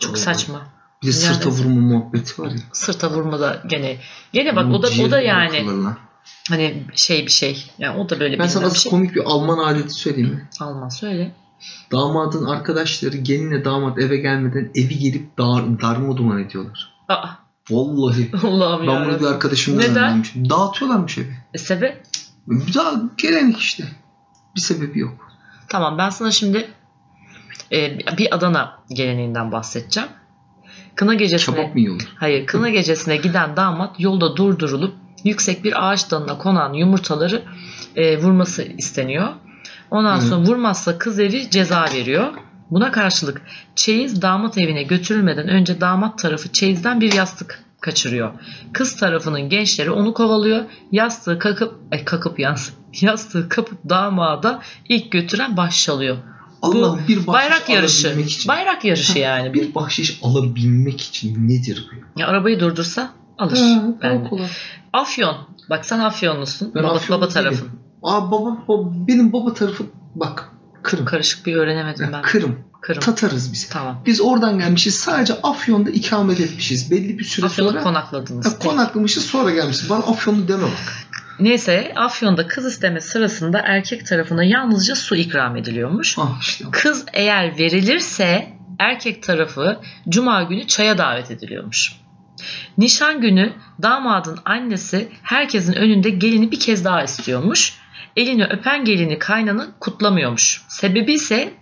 Çok 0.00 0.18
saçma. 0.18 0.66
Bir 1.02 1.06
de 1.06 1.12
sırta 1.12 1.48
yani, 1.48 1.58
vurma 1.58 1.80
muhabbeti 1.80 2.42
var 2.42 2.50
ya. 2.50 2.56
Sırta 2.72 3.10
vurma 3.10 3.40
da 3.40 3.62
gene 3.66 3.96
gene 4.32 4.56
bak 4.56 4.74
o 4.74 4.82
da 4.82 4.88
o 5.06 5.10
da 5.10 5.20
yani 5.20 5.66
hani 6.48 6.84
şey 6.94 7.26
bir 7.26 7.30
şey. 7.30 7.66
Yani 7.78 7.98
o 7.98 8.08
da 8.08 8.20
böyle 8.20 8.38
Ben 8.38 8.46
sana 8.46 8.70
şey. 8.70 8.90
komik 8.90 9.14
bir 9.14 9.22
Alman 9.24 9.58
adeti 9.58 9.94
söyleyeyim 9.94 10.30
mi? 10.30 10.48
Alman 10.60 10.88
söyle. 10.88 11.34
Damadın 11.92 12.44
arkadaşları 12.44 13.16
gelinle 13.16 13.64
damat 13.64 13.98
eve 13.98 14.16
gelmeden 14.16 14.70
evi 14.74 14.98
gelip 14.98 15.38
dar, 15.38 15.80
darma 15.80 16.16
duman 16.16 16.38
ediyorlar. 16.38 16.94
Aa. 17.08 17.28
Vallahi. 17.70 18.30
Allah'ım 18.46 18.86
Ben 18.86 19.04
bunu 19.04 19.20
bir 19.20 19.26
arkadaşımdan 19.26 19.90
Neden? 19.90 20.04
öğrenmişim. 20.04 20.50
Dağıtıyorlarmış 20.50 21.18
evi. 21.18 21.36
E, 21.54 21.58
sebep? 21.58 22.02
Bir 22.46 22.74
daha 22.74 23.02
gelenek 23.16 23.58
işte. 23.58 23.84
Bir 24.56 24.60
sebebi 24.60 24.98
yok. 24.98 25.32
Tamam 25.68 25.98
ben 25.98 26.10
sana 26.10 26.30
şimdi 26.30 26.70
e, 27.72 27.98
bir 28.18 28.34
Adana 28.34 28.78
geleneğinden 28.88 29.52
bahsedeceğim. 29.52 30.08
Kına 30.94 31.14
gecesine 31.14 31.54
Kebap 31.54 31.74
mı 31.74 31.80
yiyorlar? 31.80 32.08
Hayır, 32.16 32.46
kına 32.46 32.68
gecesine 32.68 33.16
giden 33.16 33.56
damat 33.56 34.00
yolda 34.00 34.36
durdurulup 34.36 34.94
yüksek 35.24 35.64
bir 35.64 35.88
ağaç 35.88 36.10
dalına 36.10 36.38
konan 36.38 36.72
yumurtaları 36.72 37.42
e, 37.96 38.18
vurması 38.18 38.62
isteniyor. 38.62 39.28
Ondan 39.90 40.16
Hı. 40.16 40.22
sonra 40.22 40.46
vurmazsa 40.46 40.98
kız 40.98 41.20
evi 41.20 41.50
ceza 41.50 41.84
veriyor. 41.94 42.34
Buna 42.70 42.90
karşılık 42.92 43.42
çeyiz 43.76 44.22
damat 44.22 44.58
evine 44.58 44.82
götürülmeden 44.82 45.48
önce 45.48 45.80
damat 45.80 46.18
tarafı 46.18 46.52
çeyizden 46.52 47.00
bir 47.00 47.12
yastık 47.12 47.64
kaçırıyor. 47.82 48.32
Kız 48.72 48.96
tarafının 48.96 49.48
gençleri 49.48 49.90
onu 49.90 50.14
kovalıyor. 50.14 50.64
Yastığı 50.92 51.38
kakıp, 51.38 51.74
ay 51.92 52.04
kakıp 52.04 52.38
yalnız, 52.38 52.74
yastığı 53.00 53.48
kapıp 53.48 53.78
damada 53.88 54.62
ilk 54.88 55.12
götüren 55.12 55.56
baş 55.56 55.84
çalıyor. 55.84 56.16
Allah 56.62 56.98
bir 57.08 57.16
bahşiş 57.16 57.26
bayrak 57.26 57.68
yarışı. 57.68 58.08
Için, 58.08 58.48
bayrak 58.48 58.84
yarışı 58.84 59.18
yani. 59.18 59.54
Bir 59.54 59.74
bahşiş 59.74 60.20
alabilmek 60.22 61.00
için 61.00 61.48
nedir 61.48 61.90
bu? 61.92 62.20
Ya 62.20 62.26
arabayı 62.26 62.60
durdursa 62.60 63.10
alır. 63.38 63.58
Ha, 63.58 63.82
ben. 64.02 64.30
Afyon. 64.92 65.36
Bak 65.70 65.86
sen 65.86 65.98
Afyonlusun. 65.98 66.74
Ben 66.74 66.82
baba, 66.82 66.92
Afyon 66.92 67.20
baba 67.20 67.28
tarafın. 67.28 67.68
Aa 68.02 68.30
baba, 68.30 68.58
baba 68.68 68.90
benim 69.08 69.32
baba 69.32 69.54
tarafı 69.54 69.84
bak 70.14 70.52
Kırım. 70.82 71.04
Karışık 71.04 71.46
bir 71.46 71.56
öğrenemedim 71.56 72.08
ben. 72.12 72.22
Kırım. 72.22 72.58
Kırım. 72.82 73.00
Tatarız 73.00 73.52
biz. 73.52 73.68
Tamam. 73.68 74.02
Biz 74.06 74.20
oradan 74.20 74.58
gelmişiz. 74.58 74.94
Sadece 74.94 75.34
Afyon'da 75.42 75.90
ikamet 75.90 76.40
etmişiz. 76.40 76.90
Belli 76.90 77.18
bir 77.18 77.24
süre 77.24 77.46
Afyon'da 77.46 77.70
sonra. 77.70 77.82
konakladınız. 77.82 78.46
Ha, 78.46 78.58
konaklamışız 78.58 79.24
sonra 79.24 79.50
gelmişiz. 79.50 79.90
Bana 79.90 80.04
Afyonlu 80.04 80.48
deme 80.48 80.62
bak. 80.62 80.94
Neyse 81.40 81.92
Afyon'da 81.96 82.46
kız 82.46 82.66
isteme 82.66 83.00
sırasında 83.00 83.58
erkek 83.64 84.06
tarafına 84.06 84.44
yalnızca 84.44 84.94
su 84.94 85.16
ikram 85.16 85.56
ediliyormuş. 85.56 86.18
Ah 86.18 86.40
işte. 86.40 86.64
Kız 86.72 87.04
eğer 87.12 87.58
verilirse 87.58 88.48
erkek 88.78 89.22
tarafı 89.22 89.80
cuma 90.08 90.42
günü 90.42 90.66
çaya 90.66 90.98
davet 90.98 91.30
ediliyormuş. 91.30 91.92
Nişan 92.78 93.20
günü 93.20 93.52
damadın 93.82 94.38
annesi 94.44 95.08
herkesin 95.22 95.72
önünde 95.72 96.10
gelini 96.10 96.50
bir 96.50 96.60
kez 96.60 96.84
daha 96.84 97.02
istiyormuş. 97.02 97.74
Elini 98.16 98.44
öpen 98.44 98.84
gelini 98.84 99.18
kaynanı 99.18 99.68
kutlamıyormuş. 99.80 100.62
Sebebi 100.68 101.12
ise 101.12 101.52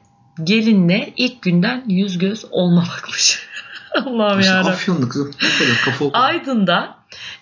gelinle 0.45 1.13
ilk 1.17 1.43
günden 1.43 1.85
yüz 1.89 2.19
göz 2.19 2.45
olmamakmış. 2.51 3.47
Allah'ım 4.07 4.41
İşte 4.41 4.53
yarabbim. 4.53 4.73
Afyonlu 4.73 5.09
kızım. 5.09 5.31
Ne 5.43 5.49
kadar 5.59 5.85
kafa 5.85 6.05
okuma. 6.05 6.25
Aydın'da 6.25 6.97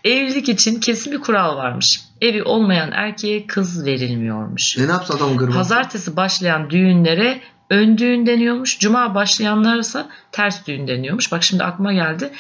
evlilik 0.05 0.49
için 0.49 0.81
kesin 0.81 1.13
bir 1.13 1.21
kural 1.21 1.57
varmış. 1.57 2.01
Evi 2.21 2.43
olmayan 2.43 2.93
erkeğe 2.93 3.47
kız 3.47 3.85
verilmiyormuş. 3.85 4.79
Ne 4.79 4.85
yaptı 4.85 5.15
adam 5.15 5.37
gırban? 5.37 5.55
Pazartesi 5.55 6.17
başlayan 6.17 6.71
düğünlere 6.71 7.41
ön 7.71 7.99
düğün 7.99 8.27
deniyormuş. 8.27 8.79
Cuma 8.79 9.15
başlayanlarsa 9.15 10.09
ters 10.33 10.67
düğün 10.67 10.89
deniyormuş. 10.89 11.33
Bak 11.33 11.43
şimdi 11.43 11.65
aklıma 11.65 11.93
geldi. 11.93 12.31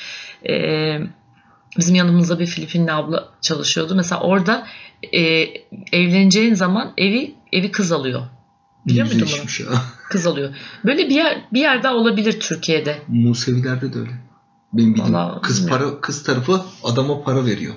Ee, 0.48 0.98
bizim 1.78 1.94
yanımızda 1.94 2.38
bir 2.38 2.46
Filipinli 2.46 2.92
abla 2.92 3.28
çalışıyordu. 3.40 3.94
Mesela 3.94 4.20
orada 4.20 4.66
e, 5.12 5.20
evleneceğin 5.92 6.54
zaman 6.54 6.92
evi 6.96 7.34
evi 7.52 7.70
kız 7.70 7.92
alıyor. 7.92 8.22
Biliyor 8.86 9.06
muydun 9.06 9.28
bunu? 9.32 9.78
Kız 10.10 10.26
alıyor. 10.26 10.54
Böyle 10.84 11.08
bir 11.08 11.14
yer 11.14 11.44
bir 11.52 11.60
yerde 11.60 11.88
olabilir 11.88 12.40
Türkiye'de. 12.40 13.02
Musevilerde 13.08 13.92
de 13.92 13.98
öyle. 13.98 14.10
Benim 14.72 14.94
bildiğim 14.94 15.14
Vallahi 15.14 15.40
kız 15.40 15.60
bilmiyorum. 15.60 15.90
para 15.90 16.00
kız 16.00 16.22
tarafı 16.22 16.62
adama 16.84 17.22
para 17.22 17.46
veriyor. 17.46 17.74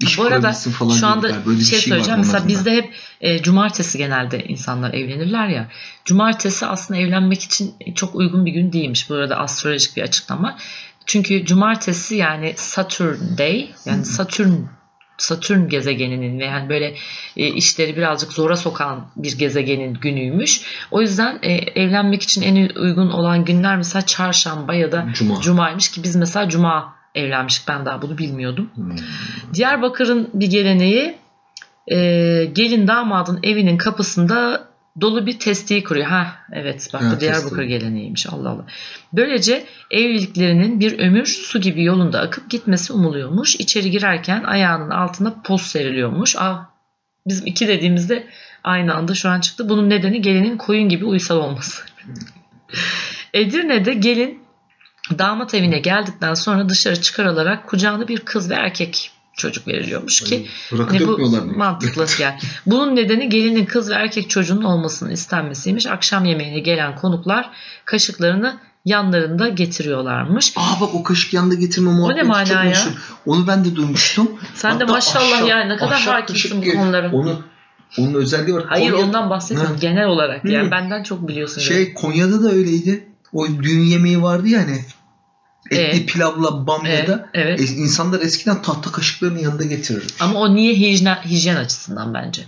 İş 0.00 0.18
Bu 0.18 0.22
arada 0.24 0.52
falan 0.52 0.94
şu 0.94 1.06
anda 1.06 1.22
diyorlar. 1.22 1.46
Böyle 1.46 1.64
şey, 1.64 1.78
var 1.78 1.82
söyleyeceğim. 1.82 2.20
Mesela 2.20 2.48
bizde 2.48 2.72
hep 2.76 2.94
e, 3.20 3.42
cumartesi 3.42 3.98
genelde 3.98 4.44
insanlar 4.44 4.94
evlenirler 4.94 5.48
ya. 5.48 5.68
Cumartesi 6.04 6.66
aslında 6.66 7.00
evlenmek 7.00 7.42
için 7.42 7.74
çok 7.94 8.14
uygun 8.14 8.46
bir 8.46 8.52
gün 8.52 8.72
değilmiş. 8.72 9.10
Bu 9.10 9.14
arada 9.14 9.36
astrolojik 9.36 9.96
bir 9.96 10.02
açıklama. 10.02 10.58
Çünkü 11.06 11.44
cumartesi 11.44 12.16
yani 12.16 12.54
Saturn 12.56 13.38
Day 13.38 13.70
yani 13.84 14.04
Satürn 14.04 14.52
Satürn 15.18 15.68
gezegeninin 15.68 16.40
ve 16.40 16.44
yani 16.44 16.68
böyle 16.68 16.94
e, 17.36 17.46
işleri 17.46 17.96
birazcık 17.96 18.32
zora 18.32 18.56
sokan 18.56 19.06
bir 19.16 19.38
gezegenin 19.38 19.94
günüymüş. 19.94 20.62
O 20.90 21.00
yüzden 21.00 21.38
e, 21.42 21.52
evlenmek 21.52 22.22
için 22.22 22.42
en 22.42 22.68
uygun 22.68 23.10
olan 23.10 23.44
günler 23.44 23.76
mesela 23.76 24.06
çarşamba 24.06 24.74
ya 24.74 24.92
da 24.92 25.06
Cuma. 25.14 25.40
cumaymış 25.40 25.90
ki 25.90 26.02
biz 26.02 26.16
mesela 26.16 26.48
cuma 26.48 26.94
evlenmiştik. 27.14 27.68
Ben 27.68 27.86
daha 27.86 28.02
bunu 28.02 28.18
bilmiyordum. 28.18 28.70
Hmm. 28.74 28.96
Diyarbakır'ın 29.54 30.30
bir 30.34 30.46
geleneği 30.46 31.16
e, 31.88 31.96
gelin 32.44 32.88
damadın 32.88 33.40
evinin 33.42 33.76
kapısında 33.76 34.68
dolu 35.00 35.26
bir 35.26 35.38
testiyi 35.38 35.84
kuruyor. 35.84 36.06
Ha 36.06 36.36
evet 36.52 36.90
bak 36.92 37.02
bu 37.16 37.20
Diyarbakır 37.20 37.62
geleneğiymiş 37.62 38.26
Allah 38.26 38.48
Allah. 38.48 38.66
Böylece 39.12 39.64
evliliklerinin 39.90 40.80
bir 40.80 40.98
ömür 40.98 41.26
su 41.26 41.60
gibi 41.60 41.84
yolunda 41.84 42.20
akıp 42.20 42.50
gitmesi 42.50 42.92
umuluyormuş. 42.92 43.56
İçeri 43.56 43.90
girerken 43.90 44.42
ayağının 44.44 44.90
altına 44.90 45.42
poz 45.44 45.62
seriliyormuş. 45.62 46.36
Aa, 46.36 46.70
bizim 47.26 47.46
iki 47.46 47.68
dediğimizde 47.68 48.26
aynı 48.64 48.94
anda 48.94 49.14
şu 49.14 49.28
an 49.28 49.40
çıktı. 49.40 49.68
Bunun 49.68 49.90
nedeni 49.90 50.22
gelinin 50.22 50.56
koyun 50.56 50.88
gibi 50.88 51.04
uysal 51.04 51.36
olması. 51.36 51.82
Edirne'de 53.34 53.94
gelin 53.94 54.44
damat 55.18 55.54
evine 55.54 55.78
geldikten 55.78 56.34
sonra 56.34 56.68
dışarı 56.68 57.00
çıkarılarak 57.00 57.66
kucağına 57.66 58.08
bir 58.08 58.20
kız 58.20 58.50
ve 58.50 58.54
erkek 58.54 59.10
çocuk 59.36 59.68
veriliyormuş 59.68 60.20
ki 60.20 60.46
Rakı 60.72 60.82
hani 60.96 61.06
bu 61.08 61.56
mantıklı 61.56 62.06
yani. 62.22 62.34
Bunun 62.66 62.96
nedeni 62.96 63.28
gelinin 63.28 63.64
kız 63.64 63.90
ve 63.90 63.94
erkek 63.94 64.30
çocuğunun 64.30 64.62
olmasının 64.64 65.10
istenmesiymiş. 65.10 65.86
Akşam 65.86 66.24
yemeğine 66.24 66.58
gelen 66.60 66.96
konuklar 66.96 67.50
kaşıklarını 67.84 68.56
yanlarında 68.84 69.48
getiriyorlarmış. 69.48 70.52
Aa 70.56 70.80
bak 70.80 70.94
o 70.94 71.02
kaşık 71.02 71.34
yanında 71.34 71.54
getirme 71.54 71.90
muhabbeti 71.90 72.18
ne 72.18 72.22
mana 72.22 72.44
çok 72.44 72.56
ya? 72.56 72.62
meşhur. 72.64 72.90
Onu 73.26 73.46
ben 73.46 73.64
de 73.64 73.76
duymuştum. 73.76 74.28
Sen 74.54 74.70
de 74.70 74.74
Hatta 74.84 74.92
maşallah 74.92 75.38
ahşap- 75.38 75.48
yani 75.48 75.68
ne 75.68 75.76
kadar 75.76 76.00
hakimsin 76.02 76.62
bu 76.66 76.78
konulara. 76.78 77.12
Onu 77.12 77.42
onun 77.98 78.14
özelliği 78.14 78.56
var. 78.56 78.64
Hayır 78.68 78.90
Konya- 78.92 79.04
ondan 79.04 79.30
bahsetmiyorum 79.30 79.74
Ha. 79.76 79.80
genel 79.80 80.06
olarak 80.06 80.44
yani 80.44 80.66
Hı. 80.66 80.70
benden 80.70 81.02
çok 81.02 81.28
biliyorsun. 81.28 81.60
yani. 81.60 81.68
Şey 81.68 81.94
Konya'da 81.94 82.42
da 82.42 82.50
öyleydi. 82.50 83.08
O 83.32 83.46
düğün 83.48 83.80
yemeği 83.84 84.22
vardı 84.22 84.48
ya 84.48 84.60
hani. 84.60 84.84
Etli 85.70 86.02
Ee? 86.02 86.06
pilavla 86.06 86.66
bamyada. 86.66 87.28
Evet, 87.34 87.60
evet. 87.60 87.70
E, 87.70 87.74
insanlar 87.74 88.20
eskiden 88.20 88.62
tahta 88.62 88.92
kaşıklarını 88.92 89.40
yanında 89.40 89.64
getirir. 89.64 90.14
Ama 90.20 90.38
o 90.38 90.54
niye 90.54 90.74
hijyen, 90.74 91.18
hijyen 91.24 91.56
açısından 91.56 92.14
bence. 92.14 92.42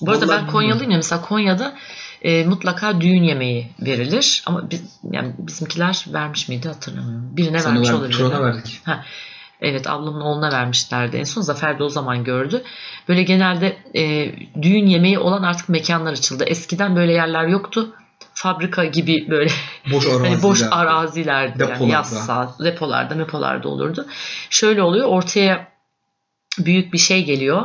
Bu 0.00 0.10
arada 0.10 0.28
Vallahi 0.28 0.42
ben 0.42 0.46
Konyalıyım 0.46 0.90
ya 0.90 0.96
mesela 0.96 1.22
Konya'da 1.22 1.74
e, 2.22 2.44
mutlaka 2.44 3.00
düğün 3.00 3.22
yemeği 3.22 3.68
verilir 3.80 4.42
ama 4.46 4.70
biz, 4.70 4.82
yani 5.12 5.34
bizimkiler 5.38 6.04
vermiş 6.12 6.48
miydi 6.48 6.68
hatırlamıyorum. 6.68 7.36
Birine 7.36 7.58
Sana 7.58 7.74
vermiş 7.74 7.88
ver, 7.88 7.94
olabilir. 7.94 8.18
Turan'a 8.18 8.44
verdik. 8.44 8.80
Evet 9.60 9.86
ablamın 9.86 10.20
oğluna 10.20 10.52
vermişlerdi. 10.52 11.16
En 11.16 11.24
son 11.24 11.42
Zafer 11.42 11.78
de 11.78 11.82
o 11.82 11.88
zaman 11.88 12.24
gördü. 12.24 12.62
Böyle 13.08 13.22
genelde 13.22 13.76
e, 13.94 14.32
düğün 14.62 14.86
yemeği 14.86 15.18
olan 15.18 15.42
artık 15.42 15.68
mekanlar 15.68 16.12
açıldı. 16.12 16.44
Eskiden 16.44 16.96
böyle 16.96 17.12
yerler 17.12 17.46
yoktu. 17.46 17.94
Fabrika 18.34 18.84
gibi 18.84 19.30
böyle 19.30 19.50
Boş 19.92 20.06
Hani 20.08 20.16
araziler. 20.16 20.42
boş 20.42 20.62
arazilerdi 20.70 21.62
yani 21.62 21.70
Depolarda. 21.72 21.92
yazsa 21.94 22.54
depolarda 22.64 23.18
depolarda 23.18 23.68
olurdu. 23.68 24.06
Şöyle 24.50 24.82
oluyor 24.82 25.08
ortaya 25.08 25.68
büyük 26.58 26.92
bir 26.92 26.98
şey 26.98 27.24
geliyor. 27.24 27.62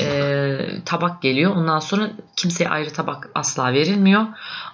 e, 0.00 0.56
tabak 0.84 1.22
geliyor. 1.22 1.56
Ondan 1.56 1.78
sonra 1.78 2.10
kimseye 2.36 2.68
ayrı 2.70 2.92
tabak 2.92 3.28
asla 3.34 3.72
verilmiyor. 3.72 4.26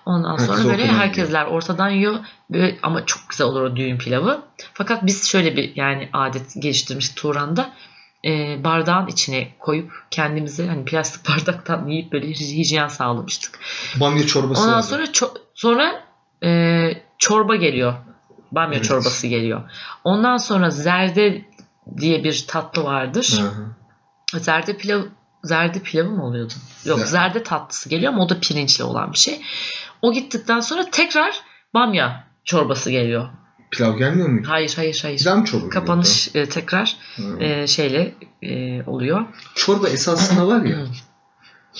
Ondan 0.06 0.30
Herkes 0.38 0.46
sonra 0.46 0.68
böyle 0.68 0.86
herkesler 0.86 1.44
ortadan 1.44 1.88
yiyor. 1.88 2.14
Böyle, 2.50 2.78
ama 2.82 3.06
çok 3.06 3.28
güzel 3.28 3.46
olur 3.46 3.62
o 3.62 3.76
düğün 3.76 3.98
pilavı. 3.98 4.40
Fakat 4.74 5.06
biz 5.06 5.28
şöyle 5.28 5.56
bir 5.56 5.72
yani 5.76 6.08
adet 6.12 6.54
geliştirmiş 6.58 7.08
Turan'da. 7.08 7.70
E, 8.24 8.64
bardağın 8.64 9.06
içine 9.06 9.48
koyup 9.58 9.92
kendimize 10.10 10.66
hani 10.66 10.84
plastik 10.84 11.28
bardaktan 11.28 11.86
yiyip 11.88 12.12
böyle 12.12 12.26
hijyen 12.28 12.88
sağlamıştık. 12.88 13.58
Bamya 14.00 14.26
çorbası 14.26 14.62
Ondan 14.62 14.74
vardı. 14.74 14.86
sonra 14.86 15.04
ço- 15.04 15.38
sonra 15.54 16.04
e, 16.44 17.02
çorba 17.18 17.56
geliyor. 17.56 17.94
Bamya 18.52 18.76
Evet. 18.76 18.88
çorbası 18.88 19.26
geliyor. 19.26 19.70
Ondan 20.04 20.36
sonra 20.36 20.70
zerde 20.70 21.42
diye 21.98 22.24
bir 22.24 22.44
tatlı 22.48 22.84
vardır. 22.84 23.38
Hı 23.40 23.46
hı. 24.36 24.38
Zerde 24.40 24.76
pilav 24.76 25.02
zerde 25.44 25.82
pilavı 25.82 26.10
mı 26.10 26.26
oluyordu? 26.26 26.52
Yok 26.84 26.98
Zer- 26.98 27.06
zerde 27.06 27.42
tatlısı 27.42 27.88
geliyor 27.88 28.12
ama 28.12 28.24
o 28.24 28.28
da 28.28 28.40
pirinçli 28.40 28.84
olan 28.84 29.12
bir 29.12 29.18
şey. 29.18 29.40
O 30.02 30.12
gittikten 30.12 30.60
sonra 30.60 30.90
tekrar 30.90 31.40
bamya 31.74 32.24
çorbası 32.44 32.90
geliyor. 32.90 33.28
Pilav 33.70 33.98
gelmiyor 33.98 34.28
muydu? 34.28 34.48
Hayır 34.50 34.72
hayır 34.76 34.98
hayır. 35.02 35.18
Pilav 35.18 35.36
mı 35.36 35.44
çorba? 35.44 35.68
Kapanış 35.68 36.30
e, 36.34 36.48
tekrar? 36.48 36.96
Hı. 37.16 37.38
e, 37.40 37.66
şeyle 37.66 38.14
e, 38.42 38.82
oluyor. 38.82 39.24
Çorba 39.54 39.88
esasında 39.88 40.46
var 40.46 40.64
ya 40.64 40.86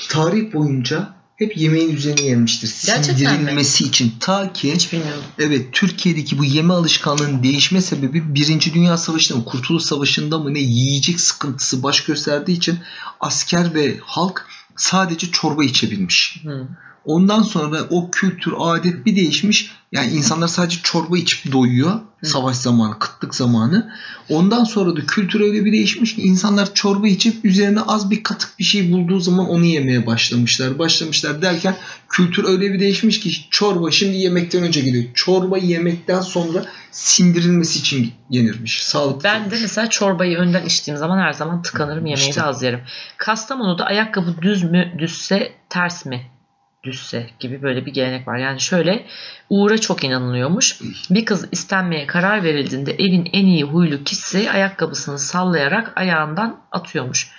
tarih 0.09 0.53
boyunca 0.55 1.14
hep 1.37 1.57
yemeğin 1.57 1.96
üzerine 1.96 2.20
yenmiştir. 2.20 2.68
Sindirilmesi 2.68 3.85
için. 3.85 4.14
Ta 4.20 4.53
ki 4.53 4.74
Hiç 4.74 4.92
bilmiyorum. 4.92 5.22
evet 5.38 5.66
Türkiye'deki 5.72 6.38
bu 6.38 6.44
yeme 6.44 6.74
alışkanlığının 6.74 7.42
değişme 7.42 7.81
sebebi 7.81 8.35
Birinci 8.35 8.74
Dünya 8.74 8.96
Savaşı'nda 8.96 9.38
mı 9.38 9.44
Kurtuluş 9.44 9.83
Savaşı'nda 9.83 10.38
mı 10.38 10.55
ne 10.55 10.59
yiyecek 10.59 11.20
sıkıntısı 11.20 11.83
baş 11.83 12.05
gösterdiği 12.05 12.57
için 12.57 12.79
asker 13.20 13.74
ve 13.74 13.96
halk 14.03 14.46
sadece 14.77 15.31
çorba 15.31 15.64
içebilmiş. 15.64 16.40
Hı. 16.44 16.68
Ondan 17.05 17.43
sonra 17.43 17.83
o 17.91 18.11
kültür, 18.11 18.53
adet 18.59 19.07
bir 19.07 19.17
değişmiş. 19.17 19.71
Yani 19.93 20.11
insanlar 20.13 20.49
sadece 20.49 20.79
çorba 20.83 21.19
içip 21.19 21.53
doyuyor. 21.53 22.01
Savaş 22.23 22.57
zamanı, 22.57 22.99
kıtlık 22.99 23.35
zamanı. 23.35 23.93
Ondan 24.29 24.65
sonra 24.65 24.97
da 24.97 25.07
kültür 25.07 25.41
öyle 25.41 25.65
bir 25.65 25.73
değişmiş 25.73 26.15
ki 26.17 26.23
insanlar 26.23 26.75
çorba 26.75 27.09
içip 27.09 27.45
üzerine 27.45 27.81
az 27.81 28.11
bir 28.11 28.23
katık 28.23 28.59
bir 28.59 28.65
şey 28.65 28.93
bulduğu 28.93 29.21
zaman 29.21 29.49
onu 29.49 29.65
yemeye 29.65 30.07
başlamışlar. 30.07 30.79
Başlamışlar 30.79 31.43
derken 31.43 31.77
kültür 32.09 32.45
öyle 32.45 32.73
bir 32.73 32.81
değişmiş 32.81 33.21
ki 33.21 33.31
çorba 33.51 33.91
şimdi 33.91 34.17
yemekten 34.17 34.63
önce 34.63 34.81
geliyor. 34.81 35.05
Çorba 35.15 35.59
yemekten 35.59 36.21
sonra 36.21 36.65
sindirilmesi 36.91 37.79
için 37.79 38.13
yenirmiş. 38.31 38.85
Sağlıklı. 38.85 39.25
Ben 39.25 39.51
de 39.51 39.59
mesela 39.61 39.91
çorbayı 39.91 40.39
önden 40.39 40.67
içtiğim 40.67 40.99
zaman 40.99 41.19
her 41.19 41.33
zaman 41.33 41.63
tıkanırım 41.63 42.07
yemeği 42.07 42.29
İşte. 42.29 42.41
de 42.41 42.45
az 42.45 42.63
yerim. 42.63 42.81
Kastamonu'da 43.17 43.85
ayakkabı 43.85 44.35
düz 44.43 44.63
mü 44.63 44.95
düzse 44.99 45.53
ters 45.69 46.07
mi 46.07 46.38
düzse 46.85 47.31
gibi 47.41 47.62
böyle 47.62 47.87
bir 47.87 47.93
gelenek 47.93 48.29
var. 48.29 48.38
Yani 48.38 48.61
şöyle 48.61 49.07
uğura 49.51 49.79
çok 49.79 50.05
inanılıyormuş. 50.05 50.81
Bir 51.11 51.25
kız 51.25 51.49
istenmeye 51.53 52.07
karar 52.07 52.45
verildiğinde 52.45 52.93
evin 52.93 53.29
en 53.33 53.47
iyi 53.47 53.64
huylu 53.64 54.05
kişisi 54.05 54.51
ayakkabısını 54.51 55.19
sallayarak 55.19 55.93
ayağından 55.97 56.61
atıyormuş. 56.73 57.31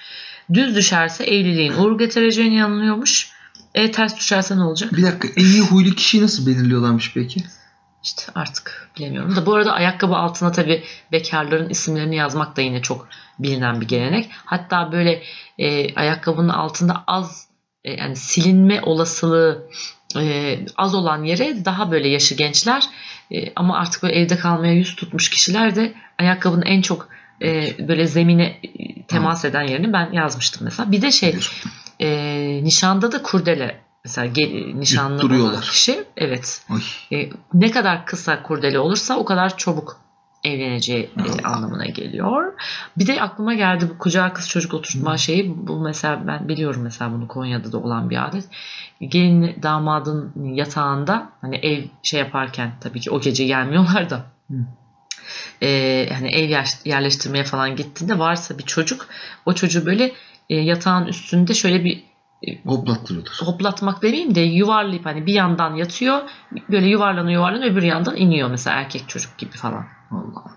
Düz 0.53 0.75
düşerse 0.75 1.23
evliliğin 1.23 1.73
uğur 1.73 1.99
getireceğine 1.99 2.55
inanılıyormuş. 2.55 3.31
E 3.75 3.91
ters 3.91 4.17
düşerse 4.17 4.57
ne 4.57 4.63
olacak? 4.63 4.93
Bir 4.93 5.03
dakika 5.03 5.27
en 5.37 5.45
iyi 5.45 5.61
huylu 5.61 5.95
kişiyi 5.95 6.23
nasıl 6.23 6.47
belirliyorlarmış 6.47 7.13
peki? 7.13 7.43
İşte 8.03 8.23
artık 8.35 8.89
bilemiyorum 8.97 9.35
da 9.35 9.45
bu 9.45 9.55
arada 9.55 9.73
ayakkabı 9.73 10.15
altına 10.15 10.51
tabii 10.51 10.83
bekarların 11.11 11.69
isimlerini 11.69 12.15
yazmak 12.15 12.57
da 12.57 12.61
yine 12.61 12.81
çok 12.81 13.07
bilinen 13.39 13.81
bir 13.81 13.87
gelenek. 13.87 14.29
Hatta 14.45 14.91
böyle 14.91 15.23
e, 15.57 15.95
ayakkabının 15.95 16.49
altında 16.49 17.03
az 17.07 17.48
e, 17.83 17.91
yani 17.91 18.15
silinme 18.15 18.81
olasılığı 18.81 19.69
e, 20.17 20.59
az 20.75 20.95
olan 20.95 21.23
yere 21.23 21.65
daha 21.65 21.91
böyle 21.91 22.07
yaşı 22.07 22.35
gençler 22.35 22.83
e, 23.31 23.53
ama 23.55 23.77
artık 23.77 24.03
böyle 24.03 24.15
evde 24.15 24.37
kalmaya 24.37 24.73
yüz 24.73 24.95
tutmuş 24.95 25.29
kişiler 25.29 25.75
de 25.75 25.93
ayakkabının 26.19 26.65
en 26.65 26.81
çok 26.81 27.09
e, 27.41 27.75
böyle 27.87 28.07
zemine 28.07 28.61
temas 29.07 29.45
eden 29.45 29.63
yerini 29.63 29.93
ben 29.93 30.11
yazmıştım 30.11 30.61
mesela. 30.63 30.91
Bir 30.91 31.01
de 31.01 31.11
şey 31.11 31.35
E, 32.01 32.63
nişanda 32.63 33.11
da 33.11 33.21
kurdele 33.21 33.81
mesela 34.05 34.27
gel, 34.27 34.49
nişanlı 34.75 35.43
olan 35.43 35.61
kişi 35.61 36.03
evet. 36.17 36.65
E, 37.11 37.29
ne 37.53 37.71
kadar 37.71 38.05
kısa 38.05 38.43
kurdele 38.43 38.79
olursa 38.79 39.17
o 39.17 39.25
kadar 39.25 39.57
çabuk 39.57 40.01
evleneceği 40.43 41.09
e, 41.17 41.43
anlamına 41.43 41.85
geliyor. 41.85 42.53
Bir 42.97 43.07
de 43.07 43.21
aklıma 43.21 43.53
geldi 43.53 43.89
bu 43.89 43.97
kucağa 43.97 44.33
kız 44.33 44.49
çocuk 44.49 44.73
oturtma 44.73 45.17
şeyi. 45.17 45.67
Bu 45.67 45.79
mesela 45.79 46.27
ben 46.27 46.47
biliyorum 46.47 46.81
mesela 46.81 47.11
bunu 47.11 47.27
Konya'da 47.27 47.71
da 47.71 47.77
olan 47.77 48.09
bir 48.09 48.27
adet. 48.27 48.43
Gelin 49.01 49.55
damadın 49.63 50.53
yatağında 50.53 51.29
hani 51.41 51.55
ev 51.55 51.83
şey 52.03 52.19
yaparken 52.19 52.71
tabii 52.81 52.99
ki 52.99 53.11
o 53.11 53.21
gece 53.21 53.45
gelmiyorlar 53.45 54.09
da. 54.09 54.25
E, 55.61 56.09
hani 56.13 56.27
ev 56.27 56.63
yerleştirmeye 56.85 57.43
falan 57.43 57.75
gittiğinde 57.75 58.19
varsa 58.19 58.57
bir 58.57 58.63
çocuk 58.63 59.07
o 59.45 59.53
çocuğu 59.53 59.85
böyle 59.85 60.11
e, 60.49 60.55
yatağın 60.55 61.07
üstünde 61.07 61.53
şöyle 61.53 61.83
bir 61.83 62.08
Hoplattırıyorlar. 62.65 63.41
Hoplatmak 63.43 64.01
demeyeyim 64.01 64.35
de 64.35 64.41
yuvarlayıp 64.41 65.05
hani 65.05 65.25
bir 65.25 65.33
yandan 65.33 65.75
yatıyor 65.75 66.21
böyle 66.71 66.87
yuvarlanıyor 66.87 67.39
yuvarlanıyor 67.39 67.71
öbür 67.71 67.83
yandan 67.83 68.15
iniyor 68.15 68.49
mesela 68.49 68.75
erkek 68.75 69.09
çocuk 69.09 69.37
gibi 69.37 69.51
falan. 69.51 69.85
Allah. 70.11 70.55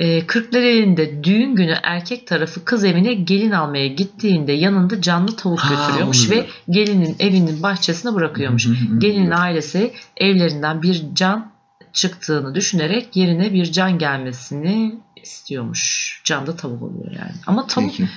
E, 0.00 0.26
Kırklareli'nde 0.26 1.24
düğün 1.24 1.54
günü 1.54 1.76
erkek 1.82 2.26
tarafı 2.26 2.64
kız 2.64 2.84
evine 2.84 3.14
gelin 3.14 3.50
almaya 3.50 3.86
gittiğinde 3.86 4.52
yanında 4.52 5.02
canlı 5.02 5.36
tavuk 5.36 5.58
ha, 5.58 5.74
götürüyormuş 5.74 6.30
ve 6.30 6.46
gelinin 6.70 7.16
evinin 7.18 7.62
bahçesine 7.62 8.14
bırakıyormuş. 8.14 8.68
gelinin 8.98 9.30
ailesi 9.30 9.94
evlerinden 10.16 10.82
bir 10.82 11.04
can 11.14 11.52
çıktığını 11.92 12.54
düşünerek 12.54 13.16
yerine 13.16 13.52
bir 13.52 13.72
can 13.72 13.98
gelmesini 13.98 14.94
istiyormuş. 15.16 16.20
Can 16.24 16.46
da 16.46 16.56
tavuk 16.56 16.82
oluyor 16.82 17.12
yani. 17.12 17.34
Ama 17.46 17.66
tavuk 17.66 17.90
Peki. 17.90 18.08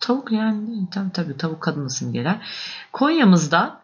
Tavuk 0.00 0.32
yani 0.32 0.90
tabii 0.90 1.12
tabii 1.12 1.36
tavuk 1.36 1.60
kadın 1.60 1.86
isim 1.86 2.12
gelir. 2.12 2.36
Konya'mızda 2.92 3.80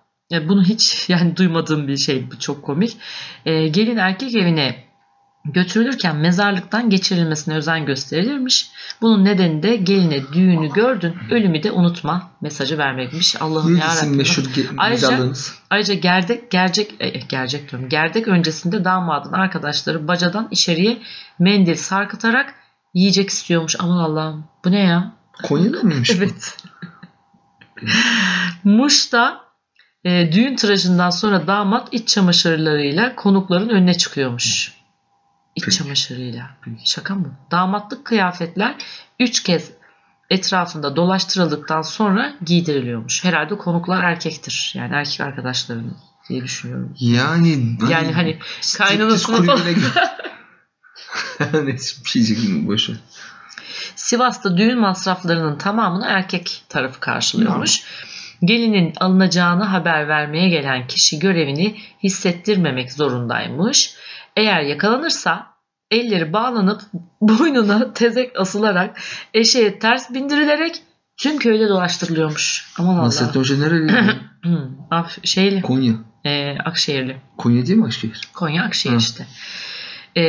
bunu 0.49 0.65
hiç 0.65 1.05
yani 1.09 1.37
duymadığım 1.37 1.89
bir 1.89 1.97
şey 1.97 2.31
bu 2.31 2.39
çok 2.39 2.63
komik. 2.63 2.97
E, 3.47 3.69
gelin 3.69 3.97
erkek 3.97 4.35
evine 4.35 4.85
götürülürken 5.45 6.17
mezarlıktan 6.17 6.91
geçirilmesine 6.91 7.55
özen 7.55 7.87
gösterilirmiş. 7.87 8.71
Bunun 9.01 9.25
nedeni 9.25 9.63
de 9.63 9.77
geline 9.77 10.33
düğünü 10.33 10.73
gördün, 10.73 11.15
ölümü 11.31 11.63
de 11.63 11.73
unutma 11.73 12.31
mesajı 12.41 12.79
vermekmiş. 12.79 13.43
Allah'ım 13.43 13.77
yarabbim. 13.77 14.17
meşhur 14.17 14.45
ayrıca, 14.77 15.33
ayrıca 15.71 15.95
gerdek, 15.95 16.51
gercek, 16.51 16.95
e, 17.01 17.09
gercek 17.09 17.71
diyorum. 17.71 17.89
Gerdek 17.89 18.29
öncesinde 18.29 18.85
damadın 18.85 19.33
arkadaşları 19.33 20.09
bacadan 20.09 20.49
içeriye 20.51 20.99
mendil 21.39 21.77
sarkıtarak 21.77 22.55
yiyecek 22.95 23.31
istiyormuş. 23.31 23.77
Aman 23.79 23.97
Allah'ım 23.97 24.45
bu 24.65 24.71
ne 24.71 24.81
ya? 24.81 25.24
Konya'da 25.43 25.83
mıymış 25.83 26.11
evet. 26.11 26.57
Muş'ta 28.65 29.41
e, 30.05 30.33
düğün 30.33 30.57
tıraşından 30.57 31.11
sonra 31.11 31.47
damat 31.47 31.89
iç 31.93 32.09
çamaşırlarıyla 32.09 33.17
konukların 33.17 33.69
önüne 33.69 33.95
çıkıyormuş. 33.95 34.73
İç 35.57 35.79
çamaşırıyla. 35.79 36.51
Şaka 36.85 37.15
mı? 37.15 37.39
Damatlık 37.51 38.05
kıyafetler 38.05 38.75
üç 39.21 39.43
kez 39.43 39.71
etrafında 40.31 40.97
dolaştırıldıktan 40.97 41.83
sonra 41.83 42.35
giydiriliyormuş. 42.45 43.25
Herhalde 43.25 43.59
konuklar 43.59 44.05
erkektir. 44.05 44.73
Yani 44.75 44.95
erkek 44.95 45.21
arkadaşlarının 45.21 45.97
diye 46.29 46.43
düşünüyorum. 46.43 46.95
Yani 47.01 47.77
yani 47.91 48.13
hani 48.13 48.39
kaynanasını 48.79 49.47
falan. 49.47 49.61
Neyse 51.67 52.05
bir 52.05 52.11
şey 52.11 52.67
boşu. 52.67 52.97
Sivas'ta 54.05 54.57
düğün 54.57 54.79
masraflarının 54.81 55.59
tamamını 55.59 56.07
erkek 56.07 56.63
tarafı 56.69 57.01
karşılıyormuş. 57.01 57.85
Gelinin 58.45 58.93
alınacağını 59.01 59.65
haber 59.65 60.09
vermeye 60.09 60.49
gelen 60.49 60.87
kişi 60.87 61.19
görevini 61.19 61.77
hissettirmemek 62.03 62.93
zorundaymış. 62.93 63.95
Eğer 64.37 64.61
yakalanırsa 64.61 65.47
elleri 65.91 66.33
bağlanıp 66.33 66.81
boynuna 67.21 67.93
tezek 67.93 68.41
asılarak 68.41 69.01
eşeğe 69.35 69.79
ters 69.79 70.15
bindirilerek 70.15 70.83
tüm 71.17 71.39
köyde 71.39 71.69
dolaştırılıyormuş. 71.69 72.73
Aman 72.79 72.95
Allah. 72.95 73.07
Nasrettin 73.07 73.41
Hoca 73.41 73.57
nereli? 73.57 73.93
Af, 74.91 75.19
şeyli. 75.25 75.63
Konya. 75.63 75.93
E, 76.25 76.59
Akşehirli. 76.59 77.17
Konya 77.39 77.67
değil 77.67 77.79
mi 77.79 77.85
Akşehir? 77.85 78.21
Konya 78.35 78.65
Akşehir 78.65 78.95
ha. 78.95 78.99
işte. 78.99 79.27
E, 80.17 80.25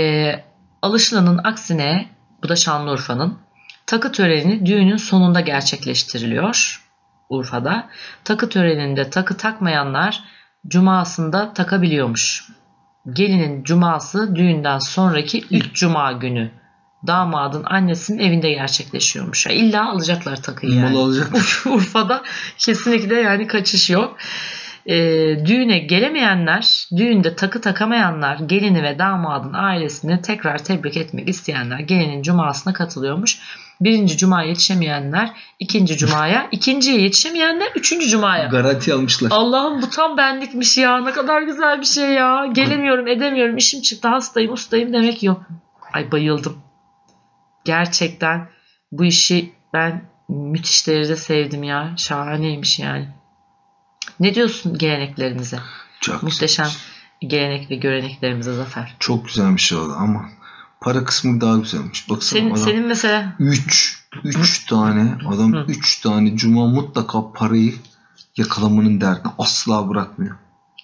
alışılanın 0.82 1.38
aksine 1.44 2.10
bu 2.44 2.50
da 2.50 2.56
Şanlıurfa'nın 2.56 3.45
takı 3.88 4.12
töreni 4.12 4.66
düğünün 4.66 4.98
sonunda 4.98 5.40
gerçekleştiriliyor. 5.40 6.82
Urfa'da. 7.30 7.90
Takı 8.24 8.50
töreninde 8.50 9.10
takı 9.10 9.38
takmayanlar 9.38 10.24
cumasında 10.68 11.54
takabiliyormuş 11.54 12.50
gelinin 13.14 13.64
cuması 13.64 14.36
düğünden 14.36 14.80
sonraki 14.80 15.44
ilk 15.50 15.74
cuma 15.74 16.12
günü 16.12 16.52
damadın 17.08 17.64
annesinin 17.66 18.20
evinde 18.20 18.50
gerçekleşiyormuş. 18.52 19.46
Yani 19.46 19.58
illa 19.58 19.90
alacaklar 19.90 20.42
takıyı 20.42 20.74
yani. 20.74 20.98
Alacaklar. 20.98 21.62
Urfa'da 21.66 22.24
kesinlikle 22.58 23.16
yani 23.16 23.48
kaçış 23.48 23.90
yok. 23.90 24.18
E, 24.86 24.96
düğüne 25.46 25.80
gelemeyenler, 25.80 26.88
düğünde 26.98 27.36
takı 27.36 27.62
takamayanlar, 27.62 28.40
gelini 28.40 28.84
ve 28.84 29.00
damadın 29.00 29.54
ailesini 29.54 30.22
tekrar 30.22 30.64
tebrik 30.64 30.98
etmek 30.98 31.30
isteyenler 31.30 31.80
gelinin 31.80 32.22
cumasına 32.22 32.74
katılıyormuş. 32.74 33.40
Birinci 33.82 34.18
cumaya 34.18 34.50
yetişemeyenler 34.50 35.32
ikinci 35.60 35.98
cumaya, 35.98 36.48
ikinciye 36.52 37.02
yetişemeyenler 37.02 37.72
üçüncü 37.76 38.08
cumaya. 38.08 38.48
Garanti 38.48 38.94
almışlar. 38.94 39.32
Allah'ım 39.32 39.82
bu 39.82 39.90
tam 39.90 40.18
benlikmiş 40.18 40.78
ya. 40.78 40.98
Ne 40.98 41.12
kadar 41.12 41.42
güzel 41.42 41.80
bir 41.82 41.86
şey 41.86 42.10
ya. 42.10 42.46
Gelemiyorum, 42.54 43.08
edemiyorum, 43.08 43.58
işim 43.58 43.82
çıktı, 43.82 44.08
hastayım, 44.08 44.54
ustayım 44.54 44.94
demek 44.94 45.24
yok. 45.24 45.42
Ay 45.94 46.12
bayıldım. 46.12 46.58
Gerçekten 47.66 48.48
bu 48.92 49.06
işi 49.06 49.54
ben 49.74 50.02
müthiş 50.30 50.88
derecede 50.88 51.16
sevdim 51.16 51.64
ya. 51.64 51.94
Şahaneymiş 51.98 52.80
yani. 52.80 53.08
Ne 54.20 54.36
diyorsun 54.36 54.78
geleneklerimize? 54.78 55.60
Çok 56.02 56.24
Muhteşem 56.24 56.66
güzel. 56.66 57.30
gelenek 57.30 57.72
ve 57.72 57.76
göreneklerimize 57.76 58.54
Zafer. 58.54 58.96
Çok 59.00 59.26
güzelmiş 59.26 59.74
oldu 59.74 59.94
ama 59.98 60.30
para 60.82 61.04
kısmı 61.04 61.42
daha 61.42 61.58
güzelmiş. 61.58 62.10
Baksana 62.10 62.40
senin, 62.40 62.52
adam 62.52 62.64
senin 62.64 62.88
mesela 62.88 63.36
3 63.40 64.06
3 64.24 64.66
tane 64.66 65.18
adam 65.28 65.54
3 65.68 66.02
tane 66.02 66.38
cuma 66.38 66.68
mutlaka 66.68 67.32
parayı 67.32 67.74
yakalamanın 68.38 69.02
derdini 69.02 69.32
asla 69.40 69.90
bırakmıyor. 69.90 70.36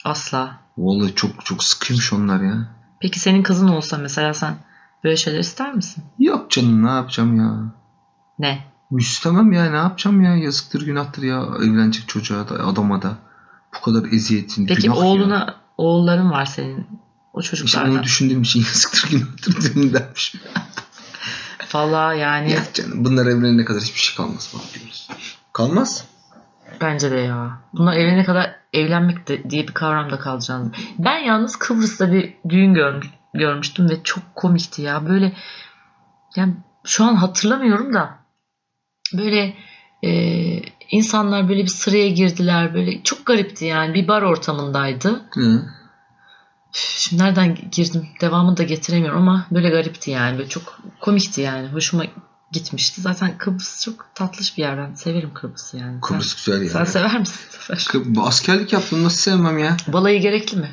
Asla. 0.04 0.60
Vallahi 0.78 1.16
çok 1.16 1.46
çok 1.46 1.64
sıkıymış 1.64 2.14
onlar 2.14 2.42
ya. 2.42 2.68
Peki 3.00 3.20
senin 3.20 3.44
kızın 3.44 3.68
olsa 3.68 3.98
mesela 3.98 4.34
sen 4.34 4.56
böyle 5.04 5.18
şeyler 5.18 5.40
ister 5.40 5.74
misin? 5.74 6.04
Yok 6.20 6.52
canım 6.52 6.86
ne 6.86 6.90
yapacağım 6.90 7.36
ya. 7.36 7.74
Ne? 8.40 8.71
İstemem 9.00 9.52
ya 9.52 9.72
ne 9.72 9.78
yapacağım 9.78 10.22
ya 10.22 10.36
yazıktır 10.36 10.86
günahtır 10.86 11.24
ya 11.24 11.48
evlenecek 11.60 12.08
çocuğa 12.08 12.50
da 12.50 12.68
adama 12.68 13.02
da. 13.02 13.18
Bu 13.76 13.82
kadar 13.82 14.12
eziyetin 14.12 14.68
Peki 14.68 14.82
günah 14.82 14.98
oğluna 14.98 15.36
ya. 15.36 15.56
oğulların 15.78 16.32
var 16.32 16.46
senin 16.46 16.88
o 17.34 17.42
çocuklardan. 17.42 17.90
İşte 17.90 17.98
onu 17.98 18.04
düşündüğüm 18.04 18.42
için 18.42 18.60
yazıktır 18.60 19.10
günahtır 19.12 19.76
demin 19.76 19.94
dermiş. 19.94 20.36
Valla 21.74 22.14
yani. 22.14 22.52
Ya 22.52 22.64
canım 22.74 23.06
bunlar 23.06 23.26
evlenene 23.26 23.66
kadar 23.66 23.82
hiçbir 23.82 24.00
şey 24.00 24.16
kalmaz 24.16 24.54
bakıyoruz. 24.56 25.10
Kalmaz. 25.54 26.06
Bence 26.82 27.12
de 27.12 27.18
ya. 27.20 27.62
Bunlar 27.74 27.94
evlenene 27.94 28.24
kadar 28.24 28.56
evlenmek 28.74 29.28
de 29.28 29.50
diye 29.50 29.68
bir 29.68 29.74
kavram 29.74 30.12
da 30.12 30.20
kalacağını. 30.20 30.72
Ben 31.00 31.18
yalnız 31.18 31.56
Kıbrıs'ta 31.56 32.12
bir 32.12 32.34
düğün 32.50 32.74
görmüş, 32.74 33.08
görmüştüm 33.34 33.90
ve 33.90 34.04
çok 34.04 34.36
komikti 34.36 34.82
ya. 34.82 35.10
Böyle 35.10 35.34
yani 36.36 36.54
şu 36.84 37.06
an 37.06 37.16
hatırlamıyorum 37.16 37.94
da 37.94 38.21
böyle 39.14 39.54
e, 40.04 40.12
insanlar 40.92 41.50
böyle 41.50 41.64
bir 41.64 41.68
sıraya 41.68 42.10
girdiler. 42.10 42.74
Böyle 42.74 43.04
çok 43.04 43.26
garipti 43.26 43.66
yani. 43.66 43.94
Bir 43.94 44.08
bar 44.08 44.22
ortamındaydı. 44.22 45.22
Hı. 45.34 45.66
Şimdi 46.72 47.24
nereden 47.24 47.58
girdim 47.72 48.08
devamını 48.22 48.58
da 48.58 48.64
getiremiyorum 48.64 49.22
ama 49.22 49.46
böyle 49.52 49.70
garipti 49.70 50.12
yani. 50.12 50.38
Böyle 50.38 50.50
çok 50.50 50.80
komikti 51.00 51.42
yani. 51.42 51.68
Hoşuma 51.68 52.04
gitmişti. 52.52 53.02
Zaten 53.02 53.38
Kıbrıs 53.38 53.86
çok 53.86 54.06
tatlış 54.16 54.58
bir 54.58 54.62
yer. 54.64 54.78
Ben 54.78 54.94
severim 54.94 55.34
Kıbrıs'ı 55.34 55.78
yani. 55.78 56.02
Kıbrıs 56.02 56.38
sen, 56.38 56.54
güzel 56.56 56.64
yer. 56.64 56.70
Sen 56.70 56.84
sever 56.84 57.20
misin 57.20 57.40
Sefer? 57.50 57.88
Askerlik 58.18 58.74
yaptım 58.74 59.04
nasıl 59.04 59.18
sevmem 59.18 59.58
ya? 59.58 59.78
Balayı 59.88 60.22
gerekli 60.22 60.58
mi? 60.58 60.72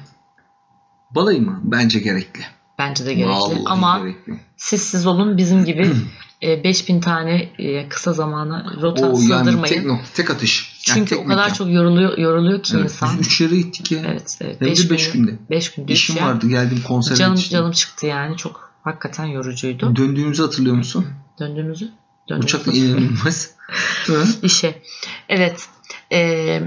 Balayı 1.10 1.42
mı? 1.42 1.60
Bence 1.64 1.98
gerekli. 1.98 2.40
Bence 2.78 3.06
de 3.06 3.14
gerekli. 3.14 3.30
Vallahi 3.30 3.62
ama 3.66 3.98
gerekli. 3.98 4.40
siz 4.56 4.82
siz 4.82 5.06
olun 5.06 5.36
bizim 5.36 5.64
gibi 5.64 5.86
5000 6.42 7.00
tane 7.00 7.48
e, 7.58 7.88
kısa 7.88 8.12
zamana 8.12 8.74
rota 8.82 9.10
Oo, 9.10 9.16
sığdırmayın. 9.16 9.74
Yani 9.74 10.00
tek, 10.04 10.14
tek 10.14 10.30
atış. 10.30 10.78
Yani 10.88 10.96
Çünkü 10.98 11.10
tek 11.10 11.18
o 11.18 11.24
kadar 11.24 11.42
mekan. 11.42 11.54
çok 11.54 11.70
yoruluyor 11.72 12.18
yoruluyor 12.18 12.62
ki 12.62 12.72
evet, 12.76 12.84
insan. 12.84 13.18
Biz 13.18 13.26
3 13.26 13.40
yere 13.40 13.56
gittik 13.56 13.92
ya. 13.92 14.02
Evet, 14.06 14.38
evet. 14.40 14.60
Hem 14.60 14.76
de 14.76 14.90
5 14.90 15.10
günde. 15.10 15.38
5 15.50 15.74
günde. 15.74 15.92
İşim 15.92 16.16
ya. 16.16 16.26
vardı 16.26 16.48
geldim 16.48 16.82
konsere 16.88 17.16
Canım 17.16 17.34
yetiştim. 17.34 17.58
canım 17.58 17.72
çıktı 17.72 18.06
yani 18.06 18.36
çok 18.36 18.70
hakikaten 18.84 19.24
yorucuydu. 19.24 19.96
Döndüğümüzü 19.96 20.42
hatırlıyor 20.42 20.76
musun? 20.76 21.06
Döndüğümüzü? 21.38 21.90
Uçakla 22.38 22.72
inanılmaz. 22.76 23.50
İşe. 24.42 24.82
Evet. 25.28 25.68
E, 26.12 26.60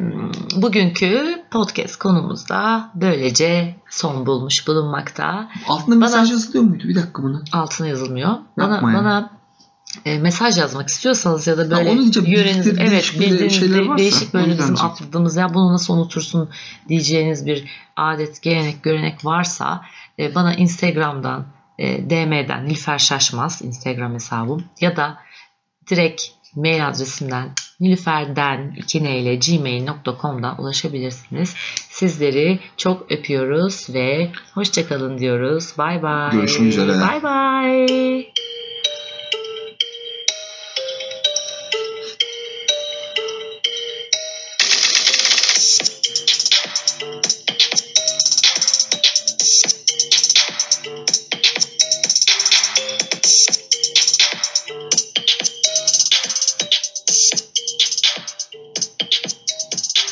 bugünkü 0.55 1.43
podcast 1.51 1.95
konumuzda 1.95 2.91
böylece 2.95 3.76
son 3.89 4.26
bulmuş 4.26 4.67
bulunmakta. 4.67 5.49
Altına 5.67 5.95
mesaj 5.95 6.22
bana, 6.22 6.32
yazılıyor 6.32 6.63
muydu? 6.63 6.88
Bir 6.88 6.95
dakika 6.95 7.24
bunu. 7.24 7.43
Altına 7.51 7.88
yazılmıyor. 7.88 8.36
Bana, 8.57 8.76
yani. 8.76 8.84
bana 8.84 9.41
e, 10.06 10.20
mesaj 10.20 10.58
yazmak 10.58 10.89
istiyorsanız 10.89 11.48
ya 11.48 11.58
da 11.58 11.72
böyle 11.72 11.89
ya 11.89 11.96
yöreniz 12.26 12.68
evet 12.68 13.14
bildiğiniz 13.20 13.62
de, 13.62 13.98
değişik 13.98 14.34
böyle 14.34 14.58
bizim 14.58 14.76
atladığımız 14.76 15.36
ya 15.36 15.54
bunu 15.54 15.74
nasıl 15.74 15.94
unutursun 15.94 16.50
diyeceğiniz 16.89 17.46
bir 17.46 17.66
adet 17.96 18.42
gelenek 18.42 18.84
görenek 18.84 19.26
varsa 19.26 19.86
e, 20.20 20.36
bana 20.36 20.56
Instagram'dan 20.56 21.46
e, 21.80 22.10
DM'den 22.10 22.68
Nilfer 22.68 22.98
Şaşmaz 22.98 23.62
Instagram 23.62 24.14
hesabım 24.14 24.64
ya 24.82 24.98
da 24.98 25.18
direkt 25.89 26.24
mail 26.56 26.88
adresimden 26.88 27.50
nilüferden 27.80 28.76
2 28.78 28.98
ile 28.98 29.36
gmail.com'dan 29.36 30.62
ulaşabilirsiniz. 30.62 31.56
Sizleri 31.89 32.60
çok 32.78 33.12
öpüyoruz 33.12 33.88
ve 33.94 34.32
hoşçakalın 34.54 35.18
diyoruz. 35.18 35.74
Bay 35.78 36.04
bay. 36.04 36.32
Görüşmek 36.32 36.68
üzere. 36.68 36.92
Bay 37.02 37.24
bay. 37.24 38.31